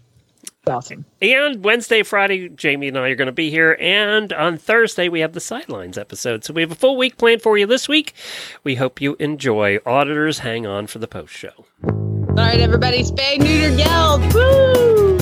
[0.64, 1.04] It's awesome.
[1.20, 3.76] and Wednesday, Friday, Jamie and I are going to be here.
[3.80, 6.44] And on Thursday, we have the Sidelines episode.
[6.44, 8.14] So we have a full week planned for you this week.
[8.62, 9.80] We hope you enjoy.
[9.84, 11.66] Auditors, hang on for the post show.
[11.82, 14.22] All right, everybody, spay, neuter, geld.
[14.32, 15.18] Woo!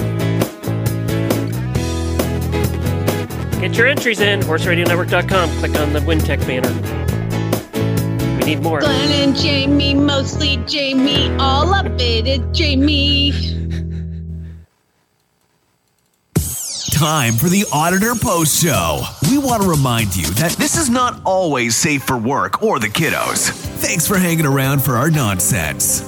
[3.63, 5.49] Get your entries in, horseradionetwork.com.
[5.59, 6.69] Click on the Wintec banner.
[8.37, 8.81] We need more.
[8.81, 11.35] Glenn and Jamie, mostly Jamie.
[11.39, 13.60] All of it is Jamie.
[17.01, 19.01] Time for the Auditor Post Show.
[19.31, 22.89] We want to remind you that this is not always safe for work or the
[22.89, 23.49] kiddos.
[23.49, 26.03] Thanks for hanging around for our nonsense.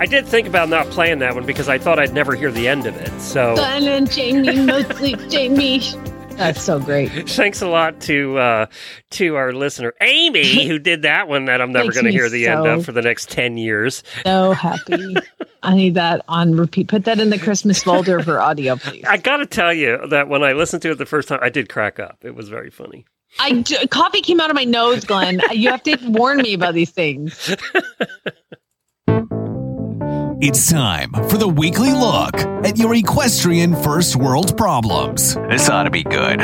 [0.00, 2.66] I did think about not playing that one because I thought I'd never hear the
[2.66, 3.12] end of it.
[3.20, 5.80] So Glenn and Jamie, mostly Jamie.
[6.42, 7.28] That's so great.
[7.30, 8.66] thanks a lot to uh,
[9.10, 12.48] to our listener Amy who did that one that I'm never going to hear the
[12.48, 14.02] end of for the next ten years.
[14.24, 15.16] So happy.
[15.62, 16.88] I need that on repeat.
[16.88, 19.04] Put that in the Christmas folder for audio, please.
[19.06, 21.50] I got to tell you that when I listened to it the first time, I
[21.50, 22.18] did crack up.
[22.22, 23.04] It was very funny.
[23.38, 25.40] I coffee came out of my nose, Glenn.
[25.52, 27.54] You have to warn me about these things.
[30.44, 32.34] It's time for the weekly look
[32.66, 35.34] at your equestrian first world problems.
[35.48, 36.40] This ought to be good.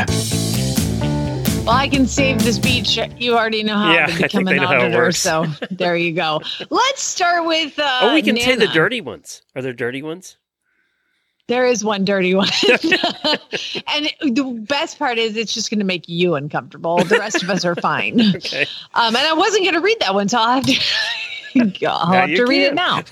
[1.67, 2.97] Well, I can save the speech.
[3.19, 4.99] You already know how Yeah, I to think become they an know how it auditor,
[4.99, 5.19] works.
[5.19, 6.41] so there you go.
[6.71, 7.77] Let's start with.
[7.77, 9.43] Uh, oh, we can say the dirty ones.
[9.57, 10.37] Are there dirty ones?
[11.49, 12.49] There is one dirty one.
[12.73, 17.03] and the best part is it's just going to make you uncomfortable.
[17.03, 18.21] The rest of us are fine.
[18.37, 18.63] Okay.
[18.95, 21.87] Um, and I wasn't going to read that one, so I'll have to.
[21.89, 23.03] I'll Now have you to read it now.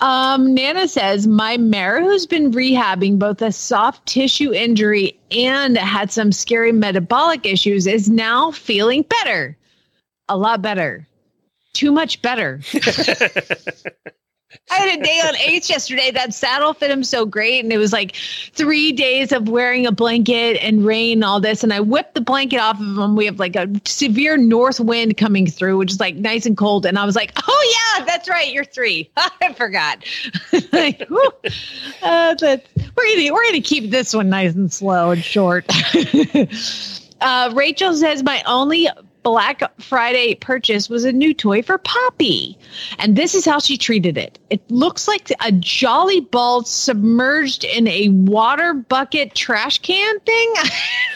[0.00, 6.12] Um, Nana says, My mare, who's been rehabbing both a soft tissue injury and had
[6.12, 9.56] some scary metabolic issues, is now feeling better.
[10.28, 11.06] A lot better.
[11.72, 12.60] Too much better.
[14.70, 16.10] I had a day on Ace yesterday.
[16.10, 17.62] That saddle fit him so great.
[17.62, 18.16] And it was like
[18.52, 21.62] three days of wearing a blanket and rain and all this.
[21.62, 23.14] And I whipped the blanket off of him.
[23.14, 26.86] We have like a severe north wind coming through, which is like nice and cold.
[26.86, 28.52] And I was like, oh, yeah, that's right.
[28.52, 29.10] You're three.
[29.16, 30.04] I forgot.
[30.72, 31.02] like,
[32.02, 32.64] uh, that,
[32.96, 35.66] we're going we're gonna keep this one nice and slow and short.
[37.20, 38.88] uh, Rachel says, my only
[39.22, 42.56] Black Friday purchase was a new toy for Poppy.
[42.98, 44.38] And this is how she treated it.
[44.50, 50.54] It looks like a jolly ball submerged in a water bucket trash can thing.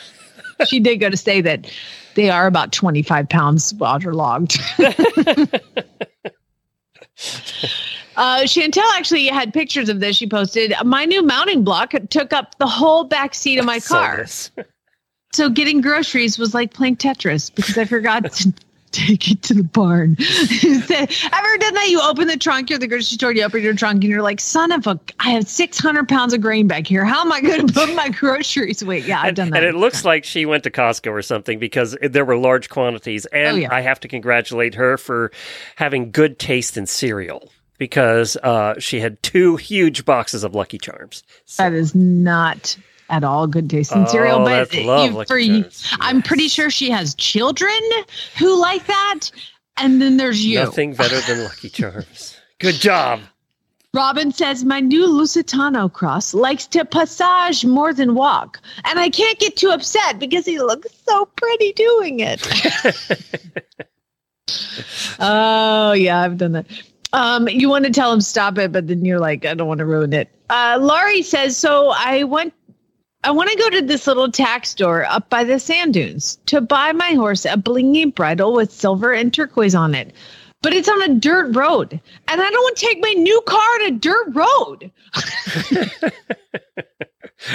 [0.66, 1.70] she did go to say that
[2.14, 4.58] they are about 25 pounds waterlogged.
[8.16, 10.16] Uh, Chantel actually had pictures of this.
[10.16, 14.26] She posted my new mounting block took up the whole back seat of my car.
[15.32, 18.52] So getting groceries was like playing Tetris because I forgot to
[18.92, 20.14] take it to the barn.
[20.20, 21.86] Ever done that?
[21.88, 24.20] You open the trunk, you're at the grocery store, you open your trunk, and you're
[24.22, 27.04] like, son of a, I have 600 pounds of grain back here.
[27.06, 28.98] How am I going to put my groceries away?
[28.98, 29.64] Yeah, I've And, done that.
[29.64, 33.24] and it looks like she went to Costco or something because there were large quantities.
[33.26, 33.68] And Oh, yeah.
[33.74, 35.32] I have to congratulate her for
[35.76, 41.22] having good taste in cereal because uh, she had two huge boxes of Lucky Charms.
[41.56, 42.76] that is not
[43.10, 44.44] at all good tasting Oh, cereal.
[44.44, 45.64] But you- for you,
[46.00, 47.78] I'm pretty sure she has children
[48.38, 49.30] who like that.
[49.76, 50.58] And then there's you.
[50.60, 52.36] Nothing better than Lucky Charms.
[52.58, 53.20] Good job.
[53.94, 58.58] Robin says, My new Lusitano cross likes to passage more than walk.
[58.84, 62.40] And I can't get too upset because he looks so pretty doing it.
[65.20, 66.66] oh, yeah, I've done that.
[67.12, 69.78] Um, you want to tell him stop it, but then you're like, I don't want
[69.78, 70.30] to ruin it.
[70.48, 72.54] Uh, Laurie says, So I went.
[73.24, 76.60] I want to go to this little tack store up by the sand dunes to
[76.60, 80.12] buy my horse a blingy bridle with silver and turquoise on it.
[80.60, 83.58] But it's on a dirt road, and I don't want to take my new car
[83.58, 84.92] on a dirt road.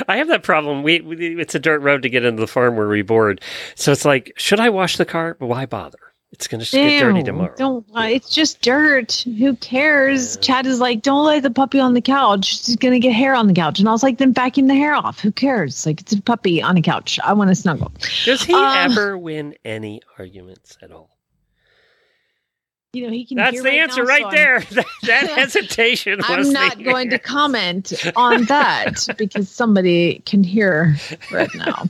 [0.10, 0.84] I have that problem.
[0.84, 3.42] We, we it's a dirt road to get into the farm where we board.
[3.76, 5.38] So it's like, should I wash the car?
[5.40, 6.00] Why bother?
[6.34, 7.56] It's going to get dirty tomorrow.
[7.58, 7.86] Don't.
[7.96, 9.24] It's just dirt.
[9.38, 10.38] Who cares?
[10.38, 12.46] Chad is like, don't lay the puppy on the couch.
[12.64, 13.80] She's gonna get hair on the couch.
[13.80, 15.20] And I was like, then vacuum the hair off.
[15.22, 15.86] Who cares?
[15.86, 17.18] Like, it's a puppy on a couch.
[17.24, 17.92] I want to snuggle.
[18.26, 21.17] Does he Um, ever win any arguments at all?
[22.94, 23.38] You know, he can.
[23.38, 24.60] That's the right answer now, right so there.
[24.72, 30.96] That, that hesitation was I'm not going to comment on that because somebody can hear
[31.32, 31.86] right now.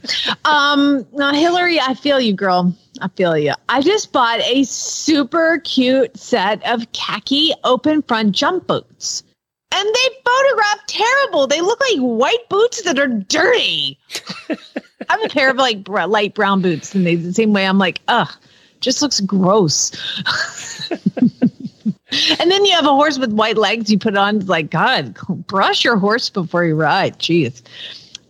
[0.45, 2.75] Um, now, Hillary, I feel you, girl.
[2.99, 3.53] I feel you.
[3.69, 9.23] I just bought a super cute set of khaki open front jump boots.
[9.71, 11.45] And they photograph terrible.
[11.45, 13.99] They look like white boots that are dirty.
[14.49, 14.57] I
[15.09, 17.67] have a pair of like br- light brown boots, and they the same way.
[17.67, 18.31] I'm like, ugh,
[18.82, 19.91] just looks gross.
[22.39, 23.91] And then you have a horse with white legs.
[23.91, 25.17] You put on, it's like, God,
[25.47, 27.19] brush your horse before you ride.
[27.19, 27.61] Jeez.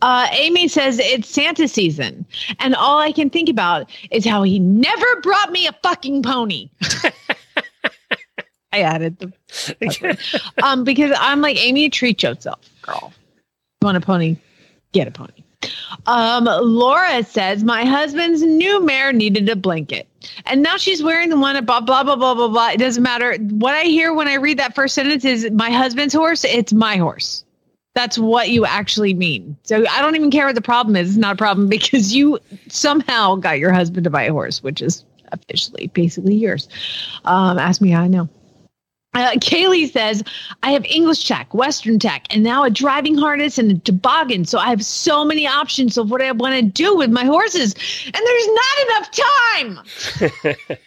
[0.02, 2.26] Uh, Amy says it's Santa season,
[2.60, 6.70] and all I can think about is how he never brought me a fucking pony.
[8.72, 10.18] I added the
[10.64, 13.12] um because I'm like Amy, treat yourself, girl.
[13.82, 14.38] You want a pony?
[14.92, 15.44] Get a pony.
[16.06, 20.08] Um, Laura says my husband's new mare needed a blanket,
[20.46, 22.70] and now she's wearing the one at blah blah blah blah blah blah.
[22.70, 23.36] It doesn't matter.
[23.38, 26.44] What I hear when I read that first sentence is my husband's horse.
[26.44, 27.44] It's my horse.
[27.94, 29.58] That's what you actually mean.
[29.64, 31.10] So I don't even care what the problem is.
[31.10, 34.82] It's not a problem because you somehow got your husband to buy a horse, which
[34.82, 36.70] is officially basically yours.
[37.26, 38.30] Um, ask me how I know.
[39.18, 40.24] Uh, Kaylee says,
[40.62, 44.46] I have English tack, Western tack, and now a driving harness and a toboggan.
[44.46, 47.74] So I have so many options of what I want to do with my horses,
[48.06, 50.78] and there's not enough time.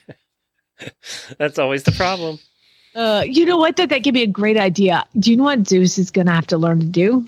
[1.39, 2.39] That's always the problem.
[2.95, 3.77] Uh, you know what?
[3.77, 5.05] That that could be a great idea.
[5.19, 7.27] Do you know what Zeus is going to have to learn to do?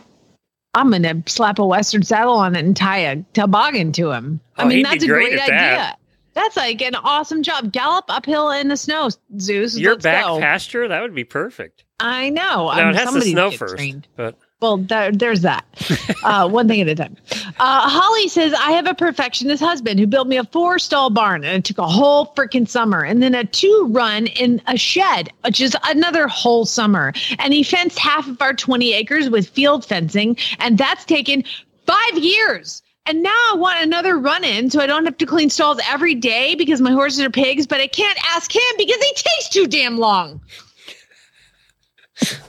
[0.75, 4.41] I'm going to slap a Western saddle on it and tie a toboggan to him.
[4.57, 5.49] I Oh, mean, that's a great great idea.
[5.49, 5.99] that.
[6.35, 7.73] That's like an awesome job.
[7.73, 9.77] Gallop uphill in the snow, Zeus.
[9.79, 10.39] Your Let's back go.
[10.39, 11.85] pasture, that would be perfect.
[12.01, 12.43] I know.
[12.43, 14.09] Now I'm- it has to snow first, trained.
[14.17, 15.65] but Well, there, there's that.
[16.25, 17.17] Uh, one thing at a time.
[17.59, 21.43] Uh, Holly says, I have a perfectionist husband who built me a four stall barn
[21.45, 25.31] and it took a whole freaking summer and then a two run in a shed,
[25.45, 27.13] which is another whole summer.
[27.41, 31.43] And he fenced half of our 20 acres with field fencing, and that's taken
[31.87, 32.83] five years.
[33.07, 36.15] And now I want another run in so I don't have to clean stalls every
[36.15, 39.67] day because my horses are pigs, but I can't ask him because he takes too
[39.67, 40.41] damn long.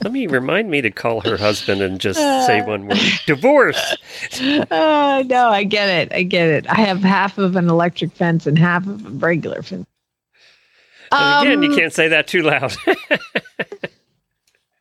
[0.02, 3.96] Let me remind me to call her husband and just say one word divorce.
[4.70, 6.12] Oh, no, I get it.
[6.14, 6.68] I get it.
[6.68, 9.86] I have half of an electric fence and half of a regular fence.
[11.12, 12.74] And again, you Um, can't say that too loud.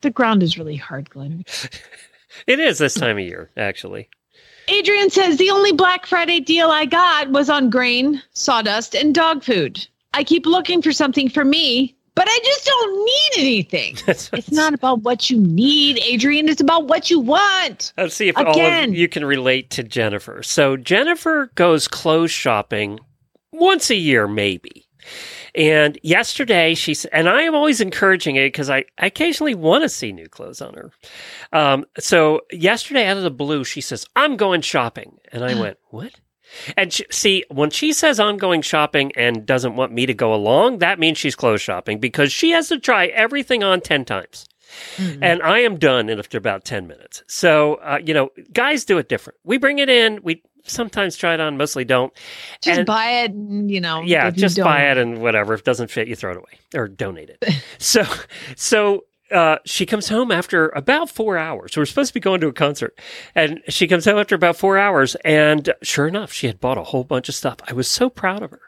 [0.01, 1.45] The ground is really hard, Glenn.
[2.45, 4.09] it is this time of year, actually.
[4.67, 9.43] Adrian says the only Black Friday deal I got was on grain, sawdust, and dog
[9.43, 9.85] food.
[10.13, 13.97] I keep looking for something for me, but I just don't need anything.
[14.07, 16.47] it's not about what you need, Adrian.
[16.47, 17.91] It's about what you want.
[17.97, 20.43] Let's see if all of you can relate to Jennifer.
[20.43, 22.99] So Jennifer goes clothes shopping
[23.51, 24.87] once a year, maybe.
[25.55, 29.89] And yesterday she and I am always encouraging it because I, I occasionally want to
[29.89, 30.91] see new clothes on her.
[31.51, 35.17] Um, so yesterday out of the blue, she says, I'm going shopping.
[35.31, 36.13] And I went, what?
[36.77, 40.33] And she, see, when she says I'm going shopping and doesn't want me to go
[40.33, 44.45] along, that means she's clothes shopping because she has to try everything on 10 times.
[45.21, 47.23] And I am done in after about 10 minutes.
[47.27, 49.39] So, uh, you know, guys do it different.
[49.43, 52.13] We bring it in, we sometimes try it on, mostly don't.
[52.61, 54.01] Just And- buy it, and, you know.
[54.01, 55.53] yeah, just buy it and whatever.
[55.53, 57.63] If it doesn't fit, you throw it away or donate it.
[57.77, 58.03] so,
[58.55, 61.75] so uh, she comes home after about four hours.
[61.75, 62.97] We're supposed to be going to a concert,
[63.35, 65.15] and she comes home after about four hours.
[65.25, 67.57] And sure enough, she had bought a whole bunch of stuff.
[67.67, 68.61] I was so proud of her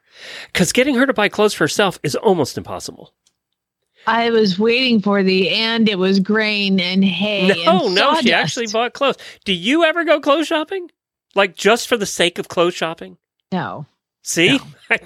[0.52, 3.14] because getting her to buy clothes for herself is almost impossible.
[4.08, 7.64] I was waiting for the and it was grain and hay.
[7.66, 9.18] No, and no, she actually bought clothes.
[9.46, 10.90] Do you ever go clothes shopping?
[11.36, 13.18] Like just for the sake of clothes shopping?
[13.52, 13.86] No.
[14.24, 14.60] See,
[14.90, 14.98] I,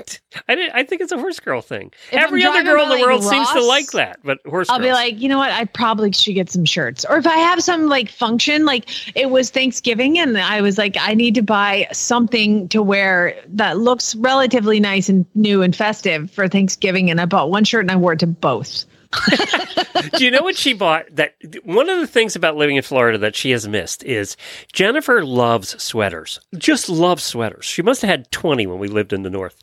[0.48, 1.92] I, I think it's a horse girl thing.
[2.10, 4.80] If Every other girl in the like, world seems to like that, but horse I'll
[4.80, 5.52] be like, you know what?
[5.52, 7.04] I probably should get some shirts.
[7.04, 10.96] Or if I have some like function, like it was Thanksgiving and I was like,
[10.98, 16.32] I need to buy something to wear that looks relatively nice and new and festive
[16.32, 17.12] for Thanksgiving.
[17.12, 18.86] And I bought one shirt and I wore it to both.
[20.18, 21.06] Do you know what she bought?
[21.16, 24.38] That one of the things about living in Florida that she has missed is
[24.72, 26.40] Jennifer loves sweaters.
[26.58, 27.66] Just loves sweaters.
[27.66, 29.62] She must have had 20 when we lived in the north.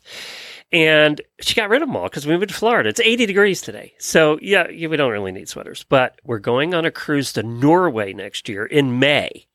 [0.71, 2.89] And she got rid of them all because we moved to Florida.
[2.89, 3.93] It's 80 degrees today.
[3.99, 5.85] So, yeah, yeah, we don't really need sweaters.
[5.87, 9.47] But we're going on a cruise to Norway next year in May,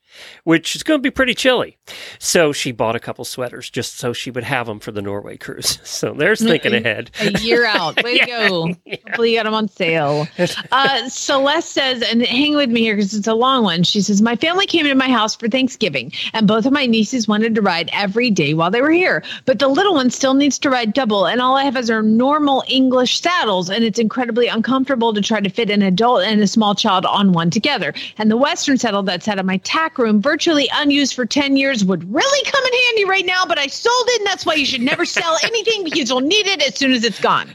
[0.45, 1.77] which is going to be pretty chilly.
[2.19, 5.37] So she bought a couple sweaters just so she would have them for the Norway
[5.37, 5.79] cruise.
[5.93, 7.11] So there's thinking ahead.
[7.21, 8.03] A year out.
[8.03, 8.75] Way to go.
[9.07, 10.27] Hopefully you got them on sale.
[10.73, 13.83] Uh, Celeste says, and hang with me here because it's a long one.
[13.83, 17.29] She says, My family came to my house for Thanksgiving, and both of my nieces
[17.29, 19.23] wanted to ride every day while they were here.
[19.45, 22.03] But the little one still needs to ride double, and all I have is our
[22.03, 26.47] normal English saddles, and it's incredibly uncomfortable to try to fit an adult and a
[26.47, 27.93] small child on one together.
[28.19, 31.85] And the Western saddle that's out of my tack room, virtually unused for 10 years,
[31.85, 34.67] would really come in handy right now, but I sold it, and that's why you
[34.67, 37.55] should never sell anything because you'll need it as soon as it's gone.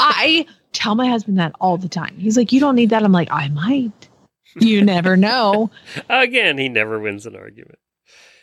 [0.00, 2.16] I tell my husband that all the time.
[2.18, 3.02] He's like, You don't need that.
[3.02, 4.08] I'm like, I might.
[4.56, 5.70] You never know.
[6.08, 7.78] Again, he never wins an argument.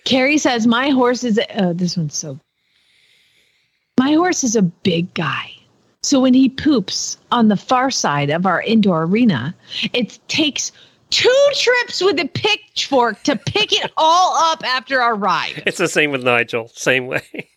[0.06, 2.40] Carrie says, My horse is, oh, this one's so.
[4.00, 5.52] My horse is a big guy.
[6.02, 9.54] So when he poops on the far side of our indoor arena,
[9.92, 10.72] it takes
[11.10, 15.64] two trips with a pitchfork to pick it all up after our ride.
[15.66, 16.70] It's the same with Nigel.
[16.74, 17.49] Same way.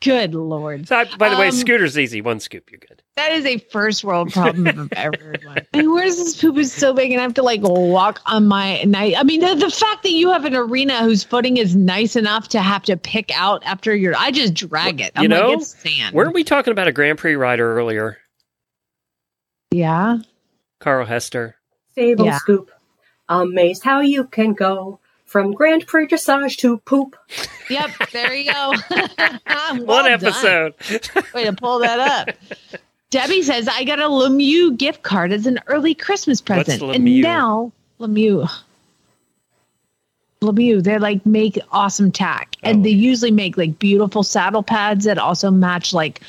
[0.00, 0.86] Good Lord.
[0.86, 2.20] So, by the way, Um, scooter's easy.
[2.20, 3.02] One scoop, you're good.
[3.16, 5.58] That is a first world problem if I've ever heard one.
[5.74, 8.46] I mean, where's this poop is so big and I have to like walk on
[8.46, 9.14] my night.
[9.18, 12.46] I mean, the, the fact that you have an arena whose footing is nice enough
[12.50, 15.10] to have to pick out after your, I just drag it.
[15.16, 16.14] I'm you know, like, it's sand.
[16.14, 18.18] weren't we talking about a Grand Prix rider earlier?
[19.72, 20.18] yeah.
[20.80, 21.56] Carl Hester.
[21.92, 22.38] Stable Yeah.
[22.38, 22.70] scoop.
[23.28, 27.16] Amazed how you can go from Grand Prix dressage to poop.
[27.70, 27.90] Yep.
[28.14, 28.72] There you go.
[29.46, 30.12] Well One done.
[30.12, 30.72] episode.
[31.34, 32.34] Way to pull that up.
[33.10, 36.80] Debbie says, I got a Lemieux gift card as an early Christmas present.
[36.80, 36.94] Lemieux?
[36.94, 38.48] And now, Lemieux.
[40.40, 42.56] Lemieux, they like make awesome tack.
[42.62, 42.82] And Oh.
[42.84, 46.20] they usually make like beautiful saddle pads that also match like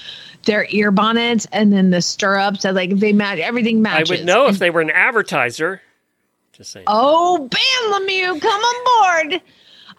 [0.44, 4.12] their ear bonnets and then the stirrups that like they match everything matches.
[4.12, 5.82] I would know if they were an advertiser.
[6.54, 6.86] Just saying.
[6.88, 9.42] Oh, bam, Lemieux, come on board.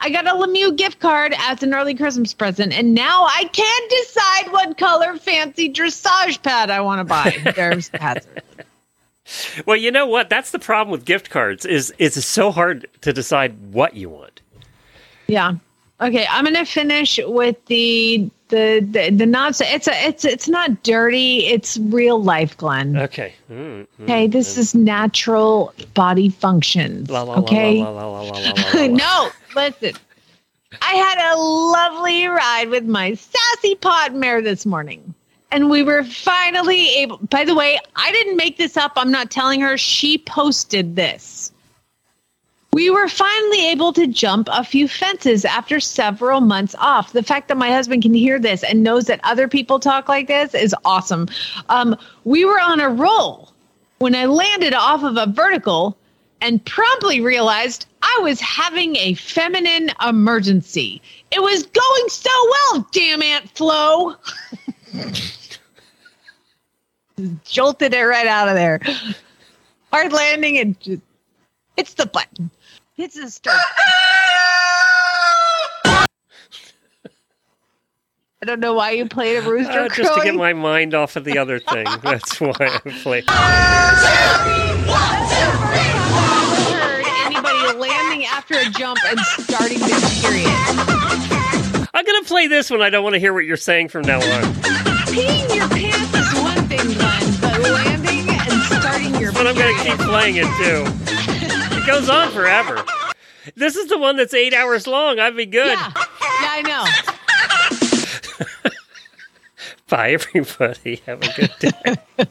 [0.02, 3.90] I got a Lemieux gift card as an early Christmas present, and now I can't
[3.90, 7.52] decide what color fancy dressage pad I want to buy.
[7.56, 8.27] There's pads.
[9.66, 10.31] Well, you know what?
[10.31, 11.66] That's the problem with gift cards.
[11.66, 14.40] Is it's so hard to decide what you want.
[15.27, 15.55] Yeah.
[16.01, 19.55] Okay, I'm gonna finish with the the the, the not.
[19.55, 21.47] so- It's a it's it's not dirty.
[21.47, 22.97] It's real life, Glenn.
[22.97, 23.35] Okay.
[23.51, 27.10] Mm, mm, Okay, this is natural body functions.
[27.10, 27.81] La, la, la, okay.
[27.82, 29.93] la, no, listen.
[30.82, 35.14] I had a lovely ride with my sassy pot mare this morning.
[35.52, 37.18] And we were finally able.
[37.18, 38.93] By the way, I didn't make this up.
[38.97, 39.77] I'm not telling her.
[39.77, 41.49] She posted this.
[42.72, 47.12] We were finally able to jump a few fences after several months off.
[47.12, 50.28] The fact that my husband can hear this and knows that other people talk like
[50.28, 51.28] this is awesome.
[51.68, 53.52] Um, we were on a roll
[53.98, 55.97] when I landed off of a vertical
[56.40, 61.02] and promptly realized I was having a feminine emergency.
[61.32, 64.14] It was going so well, damn Aunt Flo.
[67.44, 68.80] Jolted it right out of there.
[69.92, 71.02] Hard landing and just
[71.76, 72.51] hits the button.
[73.09, 73.56] The start.
[75.85, 76.06] I
[78.44, 81.24] don't know why you played a rooster Uh, just to get my mind off of
[81.24, 81.86] the other thing.
[82.02, 83.22] That's why I play.
[86.68, 90.47] heard anybody landing after a jump and starting this period.
[91.94, 92.82] I'm gonna play this one.
[92.82, 94.43] I don't want to hear what you're saying from now on.
[95.09, 99.82] Peeing your pants is one thing, Glenn, but landing and starting your But I'm gonna
[99.82, 100.85] keep playing it too.
[101.81, 102.85] It goes on forever.
[103.57, 105.19] This is the one that's eight hours long.
[105.19, 105.78] I'd be good.
[105.78, 106.85] Yeah, yeah, I know.
[109.89, 110.97] Bye, everybody.
[111.07, 111.73] Have a good day.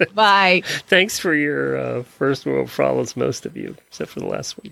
[0.14, 0.62] Bye.
[0.88, 4.72] Thanks for your uh, first world problems, most of you, except for the last one.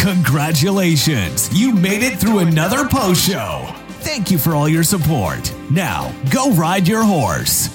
[0.00, 1.48] Congratulations!
[1.58, 3.66] You made it through another post show.
[4.00, 5.50] Thank you for all your support.
[5.70, 7.70] Now, go ride your horse.